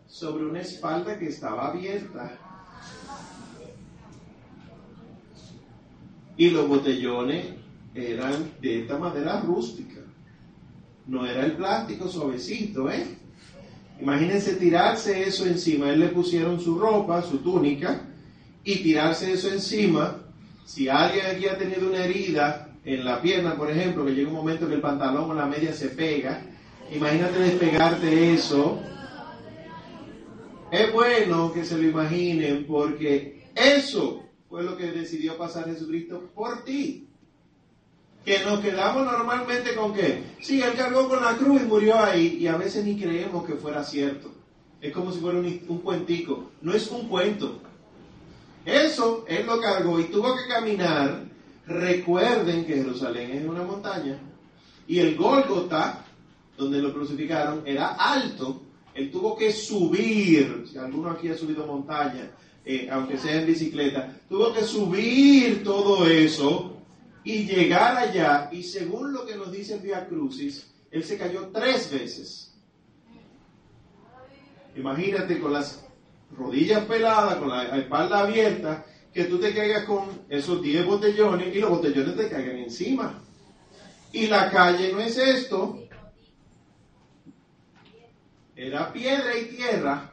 sobre 0.07 0.45
una 0.45 0.61
espalda 0.61 1.17
que 1.17 1.27
estaba 1.27 1.67
abierta. 1.67 2.37
Y 6.37 6.49
los 6.49 6.67
botellones 6.67 7.45
eran 7.93 8.51
de 8.61 8.81
esta 8.81 8.97
madera 8.97 9.39
rústica. 9.39 10.01
No 11.07 11.25
era 11.25 11.45
el 11.45 11.53
plástico 11.53 12.09
suavecito, 12.09 12.89
¿eh? 12.89 13.05
Imagínense 14.01 14.55
tirarse 14.55 15.23
eso 15.23 15.45
encima. 15.45 15.89
Él 15.89 16.01
le 16.01 16.09
pusieron 16.09 16.59
su 16.59 16.77
ropa, 16.77 17.21
su 17.21 17.37
túnica, 17.37 18.01
y 18.65 18.83
tirarse 18.83 19.31
eso 19.31 19.49
encima 19.49 20.24
Si 20.65 20.89
alguien 20.89 21.27
aquí 21.27 21.47
ha 21.47 21.57
tenido 21.57 21.87
una 21.87 22.03
herida 22.03 22.75
en 22.83 23.05
la 23.05 23.21
pierna, 23.21 23.55
por 23.55 23.69
ejemplo, 23.69 24.03
que 24.03 24.13
llega 24.13 24.29
un 24.29 24.35
momento 24.35 24.67
que 24.67 24.73
el 24.73 24.81
pantalón 24.81 25.29
o 25.29 25.33
la 25.33 25.45
media 25.45 25.71
se 25.71 25.89
pega, 25.89 26.41
imagínate 26.91 27.39
despegarte 27.39 28.33
eso. 28.33 28.79
Es 30.71 30.91
bueno 30.91 31.53
que 31.53 31.63
se 31.63 31.77
lo 31.77 31.83
imaginen 31.83 32.65
porque 32.65 33.43
eso 33.53 34.23
fue 34.49 34.63
lo 34.63 34.75
que 34.75 34.91
decidió 34.91 35.37
pasar 35.37 35.65
Jesucristo 35.65 36.31
por 36.33 36.63
ti. 36.63 37.07
Que 38.25 38.39
nos 38.43 38.59
quedamos 38.59 39.05
normalmente 39.05 39.75
con 39.75 39.93
que, 39.93 40.23
sí, 40.41 40.63
él 40.63 40.73
cargó 40.75 41.07
con 41.07 41.23
la 41.23 41.37
cruz 41.37 41.61
y 41.61 41.65
murió 41.65 41.99
ahí, 41.99 42.37
y 42.39 42.47
a 42.47 42.57
veces 42.57 42.83
ni 42.83 42.99
creemos 42.99 43.45
que 43.45 43.53
fuera 43.53 43.83
cierto. 43.83 44.31
Es 44.81 44.91
como 44.91 45.11
si 45.11 45.19
fuera 45.19 45.37
un, 45.37 45.61
un 45.67 45.77
cuentico. 45.77 46.49
No 46.61 46.73
es 46.73 46.89
un 46.89 47.07
cuento. 47.07 47.61
Eso 48.65 49.25
él 49.27 49.45
lo 49.45 49.61
cargó 49.61 49.99
y 49.99 50.05
tuvo 50.05 50.35
que 50.35 50.47
caminar. 50.47 51.23
Recuerden 51.67 52.65
que 52.65 52.75
Jerusalén 52.75 53.31
es 53.31 53.45
una 53.45 53.63
montaña. 53.63 54.19
Y 54.87 54.99
el 54.99 55.15
Gólgota, 55.15 56.05
donde 56.57 56.81
lo 56.81 56.93
crucificaron, 56.93 57.63
era 57.65 57.89
alto. 57.89 58.61
Él 58.93 59.11
tuvo 59.11 59.35
que 59.35 59.51
subir. 59.51 60.65
Si 60.71 60.77
alguno 60.77 61.11
aquí 61.11 61.29
ha 61.29 61.37
subido 61.37 61.65
montaña, 61.67 62.31
eh, 62.63 62.87
aunque 62.91 63.17
sea 63.17 63.41
en 63.41 63.47
bicicleta, 63.47 64.17
tuvo 64.27 64.51
que 64.53 64.63
subir 64.63 65.63
todo 65.63 66.07
eso 66.07 66.77
y 67.23 67.45
llegar 67.45 67.97
allá. 67.97 68.49
Y 68.51 68.63
según 68.63 69.13
lo 69.13 69.25
que 69.25 69.35
nos 69.35 69.51
dice 69.51 69.75
el 69.75 69.81
Via 69.81 70.07
Crucis, 70.07 70.71
él 70.89 71.03
se 71.03 71.17
cayó 71.17 71.49
tres 71.53 71.91
veces. 71.91 72.53
Imagínate 74.75 75.39
con 75.39 75.53
las 75.53 75.84
rodillas 76.37 76.85
peladas, 76.85 77.35
con 77.35 77.49
la 77.49 77.77
espalda 77.77 78.19
abierta, 78.19 78.85
que 79.13 79.25
tú 79.25 79.39
te 79.39 79.53
caigas 79.53 79.85
con 79.85 80.23
esos 80.27 80.61
10 80.61 80.85
botellones 80.85 81.55
y 81.55 81.59
los 81.59 81.69
botellones 81.69 82.17
te 82.17 82.29
caigan 82.29 82.57
encima. 82.57 83.21
Y 84.11 84.27
la 84.27 84.49
calle 84.49 84.91
no 84.91 84.99
es 84.99 85.17
esto. 85.17 85.79
Era 88.55 88.91
piedra 88.91 89.37
y 89.37 89.45
tierra. 89.45 90.11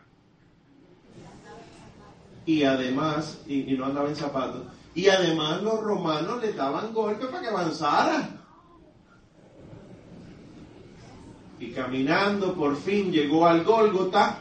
Y 2.44 2.64
además, 2.64 3.38
y, 3.46 3.62
no 3.76 3.86
andaba 3.86 4.08
en 4.08 4.16
zapatos, 4.16 4.66
y 4.94 5.08
además 5.08 5.62
los 5.62 5.80
romanos 5.80 6.42
le 6.42 6.52
daban 6.52 6.92
golpes 6.92 7.26
para 7.26 7.40
que 7.40 7.48
avanzara. 7.48 8.28
Y 11.60 11.70
caminando 11.70 12.54
por 12.54 12.76
fin 12.76 13.12
llegó 13.12 13.46
al 13.46 13.62
Gólgota 13.62 14.38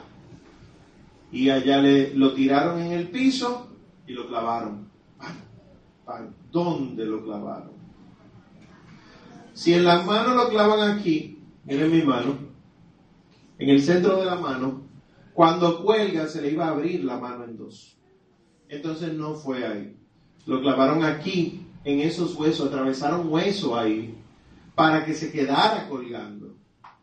y 1.31 1.49
allá 1.49 1.81
le, 1.81 2.13
lo 2.13 2.33
tiraron 2.33 2.81
en 2.81 2.91
el 2.91 3.09
piso 3.09 3.69
y 4.05 4.13
lo 4.13 4.27
clavaron. 4.27 4.89
¿Para 6.05 6.29
dónde 6.51 7.05
lo 7.05 7.23
clavaron? 7.23 7.71
Si 9.53 9.73
en 9.73 9.85
las 9.85 10.05
manos 10.05 10.35
lo 10.35 10.49
clavan 10.49 10.97
aquí, 10.97 11.39
miren 11.65 11.91
mi 11.91 12.01
mano, 12.01 12.37
en 13.57 13.69
el 13.69 13.81
centro 13.81 14.17
de 14.17 14.25
la 14.25 14.35
mano, 14.35 14.81
cuando 15.33 15.83
cuelga 15.83 16.27
se 16.27 16.41
le 16.41 16.51
iba 16.51 16.65
a 16.65 16.71
abrir 16.71 17.03
la 17.03 17.17
mano 17.17 17.45
en 17.45 17.57
dos. 17.57 17.97
Entonces 18.67 19.13
no 19.13 19.35
fue 19.35 19.65
ahí. 19.65 19.95
Lo 20.45 20.61
clavaron 20.61 21.03
aquí, 21.03 21.67
en 21.83 21.99
esos 21.99 22.35
huesos, 22.35 22.67
atravesaron 22.67 23.31
hueso 23.31 23.77
ahí, 23.77 24.15
para 24.75 25.05
que 25.05 25.13
se 25.13 25.31
quedara 25.31 25.87
colgando. 25.87 26.55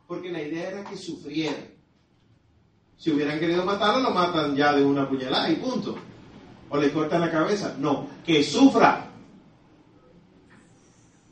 Porque 0.06 0.32
la 0.32 0.42
idea 0.42 0.70
era 0.70 0.84
que 0.84 0.96
sufriera. 0.96 1.77
Si 2.98 3.12
hubieran 3.12 3.38
querido 3.38 3.64
matarlo, 3.64 4.00
lo 4.00 4.10
matan 4.10 4.56
ya 4.56 4.74
de 4.74 4.84
una 4.84 5.08
puñalada 5.08 5.48
y 5.48 5.56
punto. 5.56 5.94
O 6.68 6.76
le 6.76 6.92
cortan 6.92 7.20
la 7.20 7.30
cabeza. 7.30 7.76
No, 7.78 8.08
que 8.26 8.42
sufra. 8.42 9.08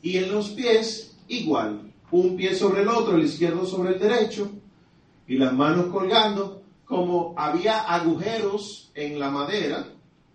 Y 0.01 0.17
en 0.17 0.31
los 0.31 0.49
pies, 0.51 1.17
igual. 1.27 1.91
Un 2.09 2.37
pie 2.37 2.55
sobre 2.55 2.83
el 2.83 2.87
otro, 2.87 3.17
el 3.17 3.25
izquierdo 3.25 3.65
sobre 3.65 3.93
el 3.93 3.99
derecho, 3.99 4.49
y 5.27 5.37
las 5.37 5.51
manos 5.51 5.87
colgando, 5.87 6.61
como 6.85 7.35
había 7.37 7.79
agujeros 7.79 8.89
en 8.95 9.19
la 9.19 9.29
madera 9.29 9.87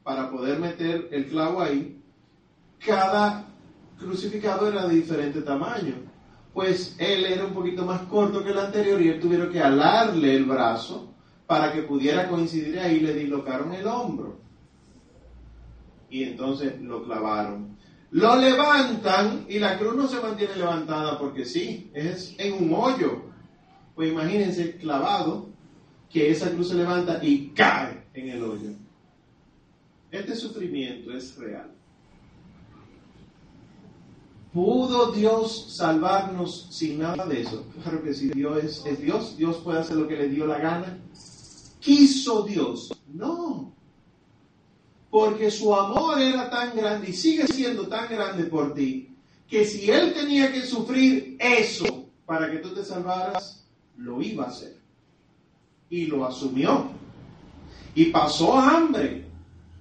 para 0.03 0.31
poder 0.31 0.59
meter 0.59 1.09
el 1.13 1.29
clavo 1.29 1.63
ahí, 1.63 1.99
cada 2.85 3.47
crucificado 3.99 4.69
era 4.69 4.87
de 4.87 4.97
diferente 4.97 5.41
tamaño. 5.41 5.95
Pues 6.53 6.95
él 6.99 7.25
era 7.25 7.47
un 7.47 7.55
poquito 7.55 7.87
más 7.87 8.03
corto 8.03 8.45
que 8.45 8.51
el 8.51 8.59
anterior 8.59 9.01
y 9.01 9.09
él 9.09 9.21
tuvieron 9.21 9.51
que 9.51 9.63
alarle 9.63 10.37
el 10.37 10.45
brazo 10.45 11.12
para 11.53 11.71
que 11.71 11.83
pudiera 11.83 12.31
coincidir 12.31 12.79
ahí, 12.79 13.01
le 13.01 13.13
dislocaron 13.13 13.75
el 13.75 13.87
hombro. 13.87 14.41
Y 16.09 16.23
entonces 16.23 16.81
lo 16.81 17.05
clavaron. 17.05 17.77
Lo 18.11 18.37
levantan 18.37 19.45
y 19.51 19.59
la 19.59 19.79
cruz 19.79 19.95
no 19.95 20.09
se 20.09 20.19
mantiene 20.19 20.57
levantada 20.57 21.19
porque 21.19 21.45
sí, 21.45 21.91
es 21.93 22.35
en 22.39 22.55
un 22.55 22.73
hoyo. 22.73 23.25
Pues 23.95 24.11
imagínense 24.11 24.79
clavado 24.79 25.51
que 26.09 26.31
esa 26.31 26.51
cruz 26.53 26.71
se 26.71 26.75
levanta 26.77 27.23
y 27.23 27.49
cae 27.49 28.03
en 28.15 28.31
el 28.31 28.43
hoyo. 28.43 28.71
Este 30.11 30.35
sufrimiento 30.35 31.13
es 31.13 31.37
real. 31.37 31.71
¿Pudo 34.55 35.13
Dios 35.13 35.75
salvarnos 35.77 36.69
sin 36.71 36.99
nada 36.99 37.27
de 37.27 37.43
eso? 37.43 37.67
Claro 37.83 38.03
que 38.03 38.15
sí, 38.15 38.31
Dios 38.31 38.87
es 38.87 39.03
Dios, 39.03 39.37
Dios 39.37 39.59
puede 39.59 39.81
hacer 39.81 39.99
lo 39.99 40.09
que 40.09 40.17
le 40.17 40.31
dio 40.31 40.47
la 40.47 40.59
gana 40.59 40.99
quiso 41.83 42.45
Dios. 42.45 42.95
No. 43.13 43.75
Porque 45.11 45.51
su 45.51 45.75
amor 45.75 46.19
era 46.19 46.49
tan 46.49 46.75
grande 46.75 47.11
y 47.11 47.13
sigue 47.13 47.47
siendo 47.47 47.87
tan 47.87 48.09
grande 48.09 48.45
por 48.45 48.73
ti, 48.73 49.15
que 49.47 49.67
si 49.67 49.91
Él 49.91 50.15
tenía 50.15 50.51
que 50.51 50.63
sufrir 50.63 51.37
eso 51.39 52.07
para 52.25 52.51
que 52.51 52.59
tú 52.59 52.71
te 52.71 52.83
salvaras, 52.83 53.67
lo 53.99 54.23
iba 54.23 54.45
a 54.45 54.49
hacer. 54.49 54.79
Y 55.91 56.07
lo 56.07 56.25
asumió. 56.25 56.91
Y 57.95 58.07
pasó 58.07 58.59
hambre. 58.59 59.27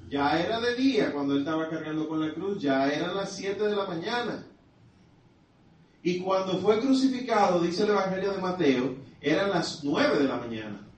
Ya 0.10 0.38
era 0.42 0.60
de 0.60 0.76
día 0.76 1.14
cuando 1.14 1.36
él 1.36 1.40
estaba 1.40 1.70
cargando 1.70 2.06
con 2.10 2.20
la 2.20 2.34
cruz, 2.34 2.62
ya 2.62 2.92
eran 2.92 3.16
las 3.16 3.34
7 3.34 3.64
de 3.64 3.76
la 3.78 3.86
mañana. 3.86 4.46
Y 6.04 6.20
cuando 6.20 6.58
fue 6.58 6.82
crucificado, 6.82 7.62
dice 7.62 7.84
el 7.84 7.92
Evangelio 7.92 8.34
de 8.34 8.42
Mateo, 8.42 8.96
eran 9.22 9.52
las 9.52 9.86
9 9.86 10.20
de 10.20 10.24
la 10.26 10.36
mañana 10.36 10.91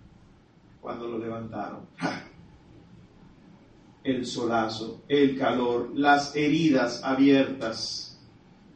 cuando 0.83 1.07
lo 1.07 1.17
levantaron. 1.17 1.87
El 4.03 4.25
solazo, 4.25 5.03
el 5.07 5.37
calor, 5.37 5.91
las 5.95 6.35
heridas 6.35 7.01
abiertas, 7.05 8.19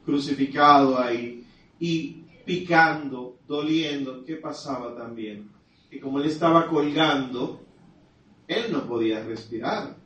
crucificado 0.05 0.97
ahí 0.97 1.45
y 1.81 2.23
picando, 2.45 3.39
doliendo. 3.45 4.23
¿Qué 4.23 4.37
pasaba 4.37 4.95
también? 4.95 5.51
Que 5.91 5.99
como 5.99 6.19
él 6.19 6.27
estaba 6.27 6.69
colgando, 6.69 7.59
él 8.47 8.71
no 8.71 8.87
podía 8.87 9.21
respirar, 9.21 9.97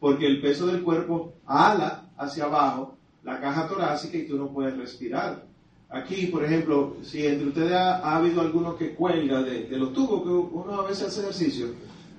porque 0.00 0.26
el 0.26 0.40
peso 0.40 0.66
del 0.66 0.82
cuerpo 0.82 1.34
ala 1.44 2.08
hacia 2.16 2.44
abajo 2.44 2.96
la 3.22 3.38
caja 3.38 3.68
torácica 3.68 4.16
y 4.16 4.26
tú 4.26 4.38
no 4.38 4.50
puedes 4.50 4.78
respirar. 4.78 5.44
Aquí, 5.90 6.26
por 6.26 6.44
ejemplo, 6.44 6.96
si 7.02 7.26
entre 7.26 7.48
ustedes 7.48 7.72
ha, 7.72 8.16
habido 8.16 8.40
alguno 8.40 8.76
que 8.76 8.94
cuelga 8.94 9.42
de, 9.42 9.66
los 9.70 9.92
tubos, 9.92 10.22
que 10.22 10.28
uno 10.28 10.80
a 10.80 10.86
veces 10.86 11.08
hace 11.08 11.20
ejercicio, 11.20 11.66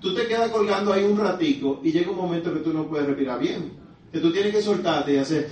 tú 0.02 0.14
te 0.14 0.28
quedas 0.28 0.52
colgando 0.52 0.92
ahí 0.92 1.06
un 1.06 1.18
ratico 1.18 1.80
y 1.82 1.92
llega 1.92 2.12
un 2.12 2.18
momento 2.18 2.54
que 2.54 2.60
tú 2.60 2.74
no 2.74 2.88
puedes 2.88 3.08
respirar 3.08 3.40
bien. 3.40 3.72
Que 4.12 4.20
tú 4.20 4.32
tienes 4.32 4.54
que 4.54 4.62
soltarte 4.62 5.14
y 5.14 5.18
hacer... 5.18 5.50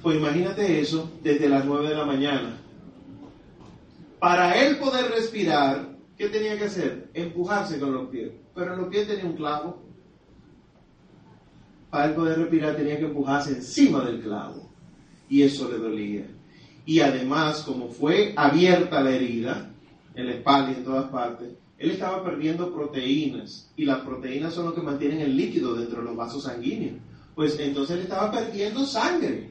Pues 0.00 0.16
imagínate 0.16 0.80
eso 0.80 1.10
desde 1.24 1.48
las 1.48 1.64
9 1.64 1.88
de 1.88 1.94
la 1.96 2.04
mañana. 2.04 2.56
Para 4.20 4.64
él 4.64 4.78
poder 4.78 5.10
respirar, 5.10 5.88
¿qué 6.16 6.28
tenía 6.28 6.56
que 6.56 6.66
hacer? 6.66 7.10
Empujarse 7.14 7.80
con 7.80 7.92
los 7.92 8.08
pies. 8.10 8.30
Pero 8.54 8.74
en 8.74 8.80
los 8.80 8.88
pies 8.88 9.08
tenía 9.08 9.24
un 9.24 9.34
clavo. 9.34 9.82
Para 11.90 12.06
él 12.06 12.14
poder 12.14 12.38
respirar 12.38 12.76
tenía 12.76 12.96
que 12.96 13.06
empujarse 13.06 13.50
encima 13.50 14.04
del 14.04 14.20
clavo. 14.20 14.70
Y 15.28 15.42
eso 15.42 15.68
le 15.68 15.78
dolía. 15.78 16.26
Y 16.86 17.00
además, 17.00 17.62
como 17.62 17.88
fue 17.88 18.34
abierta 18.36 19.00
la 19.00 19.10
herida, 19.10 19.70
en 20.14 20.26
la 20.26 20.32
espalda 20.32 20.72
y 20.72 20.74
en 20.74 20.84
todas 20.84 21.10
partes, 21.10 21.50
él 21.78 21.90
estaba 21.90 22.22
perdiendo 22.22 22.72
proteínas. 22.72 23.70
Y 23.76 23.84
las 23.84 24.00
proteínas 24.00 24.54
son 24.54 24.66
lo 24.66 24.74
que 24.74 24.80
mantienen 24.80 25.20
el 25.20 25.36
líquido 25.36 25.74
dentro 25.74 26.00
de 26.00 26.04
los 26.04 26.16
vasos 26.16 26.44
sanguíneos. 26.44 26.96
Pues 27.34 27.58
entonces 27.58 27.96
él 27.96 28.02
estaba 28.02 28.30
perdiendo 28.30 28.86
sangre. 28.86 29.50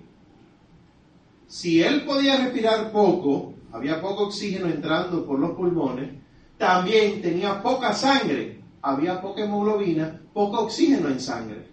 Si 1.48 1.82
él 1.82 2.06
podía 2.06 2.38
respirar 2.38 2.92
poco, 2.92 3.54
había 3.72 4.02
poco 4.02 4.28
oxígeno 4.28 4.68
entrando 4.68 5.26
por 5.26 5.40
los 5.40 5.52
pulmones, 5.52 6.12
también 6.58 7.22
tenía 7.22 7.62
poca 7.62 7.94
sangre, 7.94 8.62
había 8.82 9.22
poca 9.22 9.44
hemoglobina, 9.44 10.22
poco 10.34 10.62
oxígeno 10.62 11.10
en 11.10 11.20
sangre. 11.20 11.68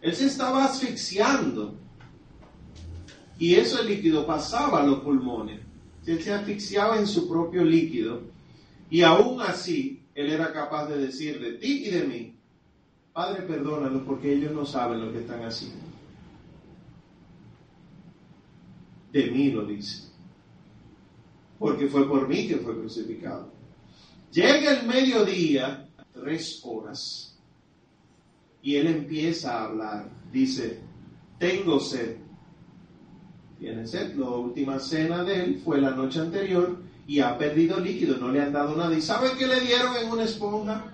Él 0.00 0.14
se 0.14 0.26
estaba 0.26 0.64
asfixiando 0.64 1.74
y 3.42 3.54
ese 3.56 3.82
líquido 3.82 4.24
pasaba 4.24 4.82
a 4.82 4.86
los 4.86 5.00
pulmones. 5.00 5.60
Él 6.06 6.22
se 6.22 6.32
asfixiaba 6.32 6.98
en 6.98 7.06
su 7.06 7.28
propio 7.28 7.64
líquido 7.64 8.22
y 8.88 9.02
aún 9.02 9.40
así 9.40 10.04
él 10.14 10.30
era 10.30 10.52
capaz 10.52 10.86
de 10.86 10.98
decir 10.98 11.40
de 11.40 11.54
ti 11.54 11.84
y 11.86 11.90
de 11.90 12.04
mí, 12.04 12.36
Padre, 13.12 13.42
perdónalos 13.42 14.02
porque 14.02 14.32
ellos 14.32 14.52
no 14.52 14.64
saben 14.64 15.04
lo 15.04 15.12
que 15.12 15.18
están 15.18 15.42
haciendo. 15.42 15.92
de 19.12 19.30
mí 19.30 19.50
lo 19.50 19.66
dice. 19.66 20.08
Porque 21.58 21.86
fue 21.86 22.08
por 22.08 22.26
mí 22.28 22.48
que 22.48 22.56
fue 22.56 22.78
crucificado. 22.78 23.52
Llega 24.32 24.80
el 24.80 24.86
mediodía, 24.86 25.88
tres 26.12 26.60
horas, 26.64 27.38
y 28.62 28.76
él 28.76 28.86
empieza 28.86 29.58
a 29.58 29.64
hablar. 29.64 30.10
Dice, 30.32 30.80
tengo 31.38 31.78
sed. 31.78 32.21
Sed. 33.84 34.16
La 34.16 34.28
última 34.28 34.78
cena 34.78 35.22
de 35.24 35.44
él 35.44 35.60
fue 35.64 35.80
la 35.80 35.92
noche 35.92 36.20
anterior 36.20 36.78
y 37.06 37.20
ha 37.20 37.36
perdido 37.38 37.78
líquido, 37.78 38.16
no 38.16 38.30
le 38.30 38.40
han 38.40 38.52
dado 38.52 38.76
nada. 38.76 38.96
¿Y 38.96 39.00
sabe 39.00 39.32
qué 39.38 39.46
le 39.46 39.60
dieron 39.60 39.96
en 39.96 40.10
una 40.10 40.24
esponja? 40.24 40.92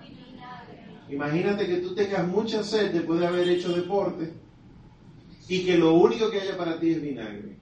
Imagínate 1.09 1.65
que 1.65 1.77
tú 1.77 1.95
tengas 1.95 2.27
mucha 2.27 2.63
sed 2.63 2.91
después 2.91 3.19
de 3.19 3.27
haber 3.27 3.49
hecho 3.49 3.73
deporte 3.73 4.31
y 5.47 5.65
que 5.65 5.77
lo 5.77 5.93
único 5.95 6.29
que 6.29 6.41
haya 6.41 6.55
para 6.55 6.79
ti 6.79 6.91
es 6.91 7.01
vinagre. 7.01 7.57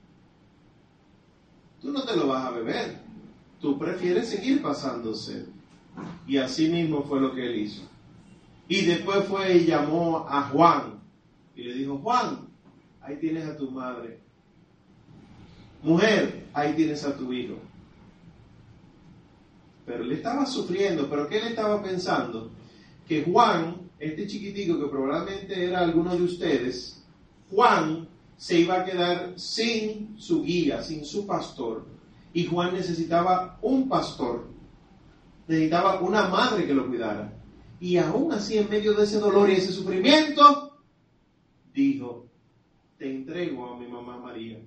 Tú 1.82 1.92
no 1.92 2.04
te 2.04 2.16
lo 2.16 2.28
vas 2.28 2.46
a 2.46 2.52
beber. 2.52 3.00
Tú 3.62 3.80
prefieres 3.80 4.28
seguir 4.28 4.62
pasando 4.62 5.14
sed. 5.14 5.46
Y 6.28 6.38
así 6.38 6.68
mismo 6.70 7.04
fue 7.04 7.22
lo 7.22 7.34
que 7.34 7.46
él 7.48 7.56
hizo. 7.60 7.84
Y 8.68 8.82
después 8.82 9.26
fue 9.26 9.58
y 9.58 9.66
llamó 9.66 10.28
a 10.30 10.44
Juan 10.50 11.00
y 11.56 11.64
le 11.64 11.74
dijo, 11.74 11.98
Juan, 12.00 12.48
ahí 13.02 13.16
tienes 13.16 13.46
a 13.46 13.58
tu 13.58 13.72
madre. 13.72 14.20
Mujer, 15.88 16.48
ahí 16.54 16.74
tienes 16.74 17.06
a 17.06 17.16
tu 17.16 17.32
hijo. 17.32 17.56
Pero 19.86 20.04
él 20.04 20.12
estaba 20.12 20.46
sufriendo, 20.46 21.10
pero 21.10 21.30
¿qué 21.30 21.40
le 21.40 21.48
estaba 21.52 21.82
pensando? 21.82 22.52
Que 23.08 23.24
Juan, 23.24 23.90
este 23.98 24.28
chiquitico 24.28 24.78
que 24.78 24.88
probablemente 24.88 25.64
era 25.64 25.80
alguno 25.80 26.14
de 26.14 26.24
ustedes, 26.24 27.02
Juan 27.50 28.06
se 28.36 28.60
iba 28.60 28.82
a 28.82 28.84
quedar 28.84 29.40
sin 29.40 30.20
su 30.20 30.44
guía, 30.44 30.84
sin 30.84 31.06
su 31.06 31.26
pastor. 31.26 31.86
Y 32.34 32.46
Juan 32.48 32.74
necesitaba 32.74 33.58
un 33.62 33.88
pastor, 33.88 34.46
necesitaba 35.48 36.02
una 36.02 36.28
madre 36.28 36.68
que 36.68 36.74
lo 36.74 36.86
cuidara. 36.86 37.34
Y 37.80 37.96
aún 37.96 38.34
así, 38.34 38.58
en 38.58 38.70
medio 38.70 38.94
de 38.94 39.06
ese 39.06 39.20
dolor 39.20 39.50
y 39.50 39.54
ese 39.54 39.72
sufrimiento, 39.72 40.82
dijo, 41.74 42.28
te 42.98 43.10
entrego 43.10 43.74
a 43.74 43.80
mi 43.80 43.88
mamá 43.88 44.18
María. 44.18 44.60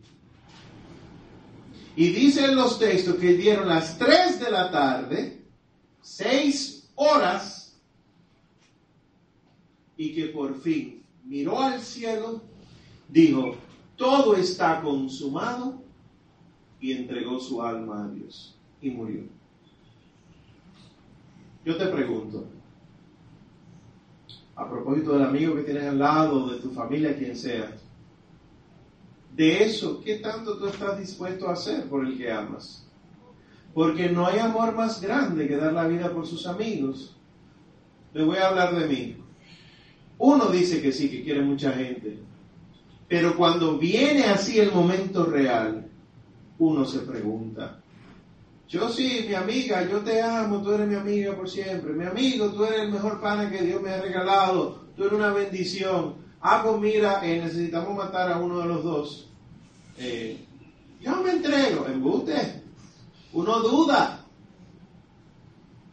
Y 1.97 2.09
dicen 2.11 2.55
los 2.55 2.79
textos 2.79 3.17
que 3.17 3.35
dieron 3.35 3.69
las 3.69 3.99
3 3.99 4.41
de 4.41 4.51
la 4.51 4.71
tarde, 4.71 5.43
6 6.03 6.93
horas, 6.95 7.79
y 9.97 10.15
que 10.15 10.27
por 10.27 10.59
fin 10.61 11.03
miró 11.25 11.61
al 11.61 11.81
cielo, 11.81 12.43
dijo, 13.09 13.57
todo 13.97 14.35
está 14.37 14.81
consumado, 14.81 15.83
y 16.81 16.93
entregó 16.93 17.39
su 17.39 17.61
alma 17.61 18.05
a 18.05 18.09
Dios, 18.09 18.57
y 18.81 18.91
murió. 18.91 19.25
Yo 21.65 21.77
te 21.77 21.87
pregunto, 21.87 22.47
a 24.57 24.69
propósito 24.69 25.13
del 25.13 25.25
amigo 25.25 25.57
que 25.57 25.63
tienes 25.63 25.85
al 25.85 25.99
lado, 25.99 26.49
de 26.49 26.61
tu 26.61 26.71
familia, 26.71 27.17
quien 27.17 27.37
sea, 27.37 27.77
de 29.37 29.65
eso, 29.65 30.01
¿qué 30.05 30.17
tanto 30.17 30.59
tú 30.59 30.67
estás 30.67 30.99
dispuesto 30.99 31.49
a 31.49 31.53
hacer 31.53 31.89
por 31.89 32.05
el 32.05 32.17
que 32.17 32.31
amas? 32.31 32.87
Porque 33.73 34.09
no 34.09 34.27
hay 34.27 34.39
amor 34.39 34.75
más 34.75 35.01
grande 35.01 35.47
que 35.47 35.57
dar 35.57 35.73
la 35.73 35.87
vida 35.87 36.13
por 36.13 36.27
sus 36.27 36.47
amigos. 36.47 37.17
Le 38.13 38.25
voy 38.25 38.39
a 38.39 38.49
hablar 38.49 38.75
de 38.75 38.87
mí. 38.87 39.17
Uno 40.19 40.47
dice 40.49 40.83
que 40.83 40.93
sí, 40.93 41.09
que 41.09 41.23
quiere 41.23 41.43
mucha 41.43 41.73
gente. 41.73 42.19
Pero 43.09 43.37
cuando 43.37 43.79
viene 43.79 44.25
así 44.25 44.59
el 44.59 44.73
momento 44.73 45.25
real, 45.25 45.89
uno 46.59 46.85
se 46.85 47.01
pregunta, 47.01 47.81
yo 48.71 48.89
sí, 48.89 49.25
mi 49.27 49.35
amiga, 49.35 49.83
yo 49.89 49.99
te 49.99 50.23
amo, 50.23 50.63
tú 50.63 50.71
eres 50.71 50.87
mi 50.87 50.95
amiga 50.95 51.35
por 51.35 51.51
siempre. 51.51 51.93
Mi 51.93 52.05
amigo, 52.05 52.53
tú 52.53 52.65
eres 52.65 52.83
el 52.83 52.93
mejor 52.93 53.21
pana 53.21 53.51
que 53.51 53.63
Dios 53.63 53.83
me 53.83 53.91
ha 53.91 54.01
regalado. 54.01 54.85
Tú 54.97 55.03
eres 55.03 55.15
una 55.15 55.33
bendición. 55.33 56.15
Ah, 56.41 56.63
pues 56.65 56.81
mira, 56.81 57.21
eh, 57.27 57.41
necesitamos 57.43 57.95
matar 57.95 58.33
a 58.33 58.39
uno 58.39 58.61
de 58.61 58.67
los 58.67 58.83
dos. 58.83 59.29
Eh, 59.99 60.39
yo 61.01 61.17
me 61.17 61.33
entrego, 61.33 61.87
embute. 61.87 62.63
Uno 63.33 63.61
duda. 63.61 64.25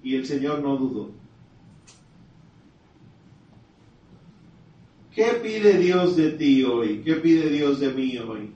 Y 0.01 0.15
el 0.15 0.25
Señor 0.25 0.59
no 0.59 0.77
dudó. 0.77 1.11
¿Qué 5.13 5.25
pide 5.43 5.77
Dios 5.79 6.15
de 6.15 6.31
ti 6.31 6.63
hoy? 6.63 7.01
¿Qué 7.03 7.15
pide 7.15 7.49
Dios 7.49 7.79
de 7.79 7.91
mí 7.91 8.17
hoy? 8.17 8.53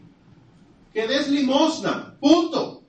Que 0.93 1.08
des 1.08 1.27
limosna. 1.30 2.15
Punto. 2.19 2.84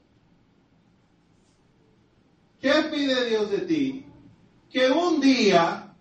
¿Qué 2.60 2.72
pide 2.92 3.28
Dios 3.28 3.50
de 3.50 3.58
ti? 3.62 4.06
Que 4.70 4.90
un 4.90 5.20
día 5.20 5.92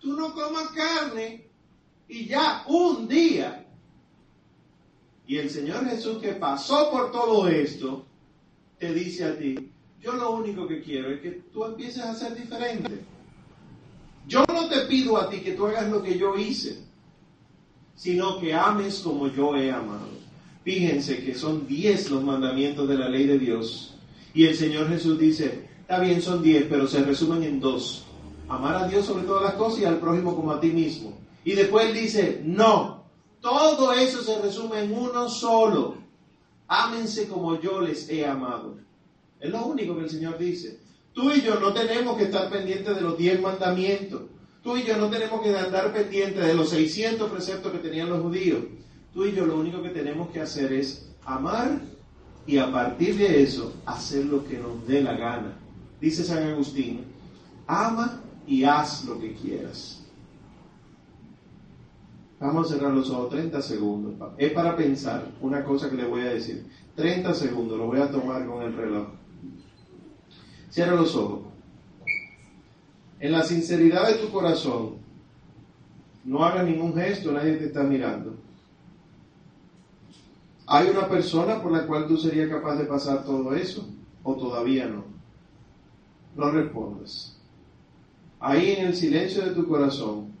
tú 0.00 0.12
no 0.12 0.32
comas 0.32 0.68
carne 0.68 1.43
y 2.08 2.26
ya 2.26 2.64
un 2.66 3.08
día. 3.08 3.66
Y 5.26 5.38
el 5.38 5.48
Señor 5.48 5.88
Jesús 5.88 6.18
que 6.18 6.32
pasó 6.32 6.90
por 6.90 7.10
todo 7.10 7.48
esto, 7.48 8.04
te 8.78 8.92
dice 8.92 9.24
a 9.24 9.38
ti, 9.38 9.70
yo 10.02 10.12
lo 10.12 10.32
único 10.32 10.66
que 10.68 10.82
quiero 10.82 11.10
es 11.10 11.20
que 11.20 11.30
tú 11.52 11.64
empieces 11.64 12.02
a 12.02 12.14
ser 12.14 12.34
diferente. 12.34 13.00
Yo 14.26 14.44
no 14.48 14.68
te 14.68 14.80
pido 14.80 15.16
a 15.16 15.30
ti 15.30 15.40
que 15.40 15.52
tú 15.52 15.66
hagas 15.66 15.88
lo 15.88 16.02
que 16.02 16.18
yo 16.18 16.36
hice, 16.36 16.78
sino 17.94 18.38
que 18.38 18.52
ames 18.52 19.00
como 19.00 19.28
yo 19.28 19.56
he 19.56 19.70
amado. 19.70 20.08
Fíjense 20.62 21.22
que 21.24 21.34
son 21.34 21.66
diez 21.66 22.10
los 22.10 22.22
mandamientos 22.22 22.88
de 22.88 22.96
la 22.96 23.08
ley 23.08 23.26
de 23.26 23.38
Dios. 23.38 23.94
Y 24.32 24.46
el 24.46 24.56
Señor 24.56 24.88
Jesús 24.88 25.18
dice, 25.18 25.68
está 25.80 26.00
bien, 26.00 26.20
son 26.20 26.42
diez, 26.42 26.66
pero 26.68 26.86
se 26.86 27.02
resumen 27.04 27.42
en 27.42 27.60
dos. 27.60 28.04
Amar 28.48 28.76
a 28.76 28.88
Dios 28.88 29.06
sobre 29.06 29.24
todas 29.24 29.42
las 29.42 29.54
cosas 29.54 29.80
y 29.80 29.84
al 29.84 30.00
prójimo 30.00 30.34
como 30.34 30.50
a 30.50 30.60
ti 30.60 30.68
mismo. 30.68 31.18
Y 31.44 31.52
después 31.52 31.86
él 31.86 31.94
dice, 31.94 32.40
no, 32.44 33.04
todo 33.40 33.92
eso 33.92 34.22
se 34.22 34.40
resume 34.40 34.84
en 34.84 34.92
uno 34.96 35.28
solo. 35.28 35.96
Ámense 36.66 37.28
como 37.28 37.60
yo 37.60 37.80
les 37.80 38.08
he 38.08 38.26
amado. 38.26 38.78
Es 39.38 39.50
lo 39.50 39.66
único 39.66 39.94
que 39.96 40.04
el 40.04 40.10
Señor 40.10 40.38
dice. 40.38 40.80
Tú 41.12 41.30
y 41.30 41.42
yo 41.42 41.60
no 41.60 41.72
tenemos 41.72 42.16
que 42.16 42.24
estar 42.24 42.50
pendientes 42.50 42.96
de 42.96 43.02
los 43.02 43.18
diez 43.18 43.40
mandamientos. 43.40 44.22
Tú 44.62 44.78
y 44.78 44.84
yo 44.84 44.96
no 44.96 45.10
tenemos 45.10 45.42
que 45.42 45.54
andar 45.54 45.92
pendientes 45.92 46.44
de 46.44 46.54
los 46.54 46.70
600 46.70 47.30
preceptos 47.30 47.70
que 47.70 47.78
tenían 47.78 48.08
los 48.08 48.22
judíos. 48.22 48.64
Tú 49.12 49.26
y 49.26 49.32
yo 49.32 49.44
lo 49.44 49.58
único 49.58 49.82
que 49.82 49.90
tenemos 49.90 50.30
que 50.30 50.40
hacer 50.40 50.72
es 50.72 51.06
amar 51.24 51.82
y 52.46 52.58
a 52.58 52.72
partir 52.72 53.16
de 53.16 53.42
eso 53.42 53.74
hacer 53.86 54.24
lo 54.24 54.44
que 54.46 54.58
nos 54.58 54.86
dé 54.86 55.02
la 55.02 55.14
gana. 55.14 55.58
Dice 56.00 56.24
San 56.24 56.42
Agustín, 56.42 57.04
ama 57.66 58.22
y 58.46 58.64
haz 58.64 59.04
lo 59.04 59.20
que 59.20 59.34
quieras. 59.34 60.03
Vamos 62.44 62.70
a 62.70 62.74
cerrar 62.74 62.92
los 62.92 63.08
ojos 63.08 63.30
30 63.30 63.62
segundos. 63.62 64.12
Es 64.36 64.52
para 64.52 64.76
pensar 64.76 65.28
una 65.40 65.64
cosa 65.64 65.88
que 65.88 65.96
le 65.96 66.04
voy 66.04 66.20
a 66.20 66.34
decir. 66.34 66.66
30 66.94 67.32
segundos, 67.32 67.78
lo 67.78 67.86
voy 67.86 68.00
a 68.00 68.10
tomar 68.10 68.46
con 68.46 68.62
el 68.62 68.76
reloj. 68.76 69.08
Cierra 70.68 70.94
los 70.94 71.16
ojos. 71.16 71.40
En 73.18 73.32
la 73.32 73.42
sinceridad 73.44 74.08
de 74.08 74.16
tu 74.16 74.30
corazón, 74.30 74.96
no 76.22 76.44
hagas 76.44 76.66
ningún 76.66 76.92
gesto, 76.92 77.32
nadie 77.32 77.54
te 77.54 77.64
está 77.64 77.82
mirando. 77.82 78.34
¿Hay 80.66 80.90
una 80.90 81.08
persona 81.08 81.62
por 81.62 81.72
la 81.72 81.86
cual 81.86 82.06
tú 82.06 82.18
serías 82.18 82.50
capaz 82.50 82.76
de 82.76 82.84
pasar 82.84 83.24
todo 83.24 83.54
eso? 83.54 83.88
¿O 84.22 84.34
todavía 84.34 84.86
no? 84.86 85.06
No 86.36 86.50
respondas. 86.50 87.38
Ahí 88.38 88.72
en 88.72 88.88
el 88.88 88.94
silencio 88.94 89.42
de 89.46 89.52
tu 89.52 89.66
corazón, 89.66 90.33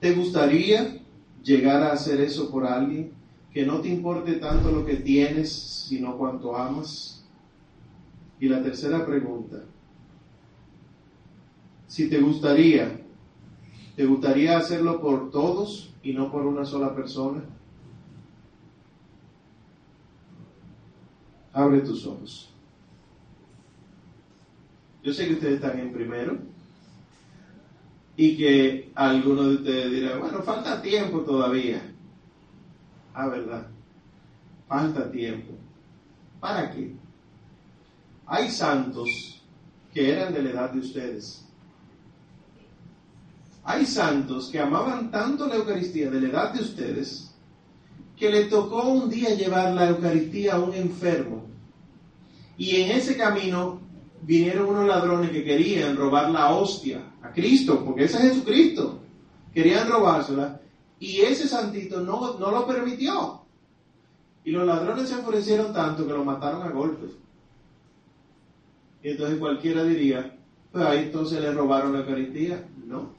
¿te 0.00 0.12
gustaría 0.14 0.98
llegar 1.42 1.82
a 1.82 1.92
hacer 1.92 2.20
eso 2.20 2.50
por 2.50 2.66
alguien? 2.66 3.12
Que 3.52 3.64
no 3.64 3.80
te 3.80 3.88
importe 3.88 4.34
tanto 4.34 4.70
lo 4.70 4.84
que 4.84 4.96
tienes, 4.96 5.52
sino 5.52 6.16
cuánto 6.16 6.56
amas. 6.56 7.24
Y 8.38 8.48
la 8.48 8.62
tercera 8.62 9.06
pregunta, 9.06 9.62
si 11.86 12.10
te 12.10 12.20
gustaría, 12.20 13.00
¿te 13.94 14.04
gustaría 14.04 14.58
hacerlo 14.58 15.00
por 15.00 15.30
todos 15.30 15.94
y 16.02 16.12
no 16.12 16.30
por 16.30 16.44
una 16.44 16.66
sola 16.66 16.94
persona? 16.94 17.42
Abre 21.54 21.80
tus 21.80 22.06
ojos. 22.06 22.52
Yo 25.02 25.14
sé 25.14 25.26
que 25.26 25.34
ustedes 25.34 25.54
están 25.54 25.78
en 25.78 25.92
primero 25.92 26.36
y 28.16 28.36
que 28.36 28.90
algunos 28.94 29.46
de 29.46 29.54
ustedes 29.56 29.92
dirán, 29.92 30.20
bueno, 30.20 30.42
falta 30.42 30.80
tiempo 30.80 31.20
todavía. 31.20 31.82
Ah, 33.12 33.28
verdad. 33.28 33.66
Falta 34.66 35.10
tiempo. 35.10 35.52
¿Para 36.40 36.70
qué? 36.70 36.94
Hay 38.26 38.50
santos 38.50 39.42
que 39.92 40.12
eran 40.12 40.32
de 40.32 40.42
la 40.42 40.50
edad 40.50 40.70
de 40.70 40.80
ustedes. 40.80 41.44
Hay 43.64 43.84
santos 43.84 44.48
que 44.48 44.60
amaban 44.60 45.10
tanto 45.10 45.46
la 45.46 45.56
Eucaristía 45.56 46.10
de 46.10 46.20
la 46.20 46.28
edad 46.28 46.54
de 46.54 46.62
ustedes 46.62 47.34
que 48.16 48.30
le 48.30 48.44
tocó 48.44 48.82
un 48.84 49.10
día 49.10 49.34
llevar 49.34 49.74
la 49.74 49.88
Eucaristía 49.88 50.54
a 50.54 50.60
un 50.60 50.74
enfermo. 50.74 51.44
Y 52.56 52.76
en 52.76 52.92
ese 52.92 53.16
camino 53.16 53.80
vinieron 54.22 54.68
unos 54.68 54.88
ladrones 54.88 55.30
que 55.30 55.44
querían 55.44 55.96
robar 55.96 56.30
la 56.30 56.54
hostia 56.54 57.02
Cristo, 57.36 57.84
porque 57.84 58.04
ese 58.04 58.16
es 58.16 58.32
Jesucristo. 58.32 58.98
Querían 59.52 59.90
robársela. 59.90 60.58
Y 60.98 61.20
ese 61.20 61.46
santito 61.46 62.00
no, 62.00 62.38
no 62.38 62.50
lo 62.50 62.66
permitió. 62.66 63.42
Y 64.42 64.52
los 64.52 64.66
ladrones 64.66 65.10
se 65.10 65.16
enfurecieron 65.16 65.72
tanto 65.74 66.06
que 66.06 66.14
lo 66.14 66.24
mataron 66.24 66.62
a 66.62 66.70
golpes. 66.70 67.10
Y 69.02 69.10
entonces 69.10 69.38
cualquiera 69.38 69.84
diría, 69.84 70.34
pues 70.72 70.82
ahí 70.86 71.04
entonces 71.04 71.38
le 71.40 71.52
robaron 71.52 71.92
la 71.92 71.98
Eucaristía. 71.98 72.66
No. 72.86 73.14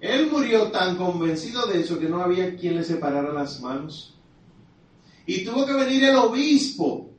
Él 0.00 0.28
murió 0.28 0.72
tan 0.72 0.96
convencido 0.96 1.66
de 1.66 1.82
eso 1.82 1.96
que 1.96 2.08
no 2.08 2.20
había 2.20 2.56
quien 2.56 2.74
le 2.74 2.82
separara 2.82 3.32
las 3.32 3.60
manos. 3.60 4.16
Y 5.26 5.44
tuvo 5.44 5.64
que 5.64 5.74
venir 5.74 6.02
el 6.02 6.16
obispo 6.16 7.09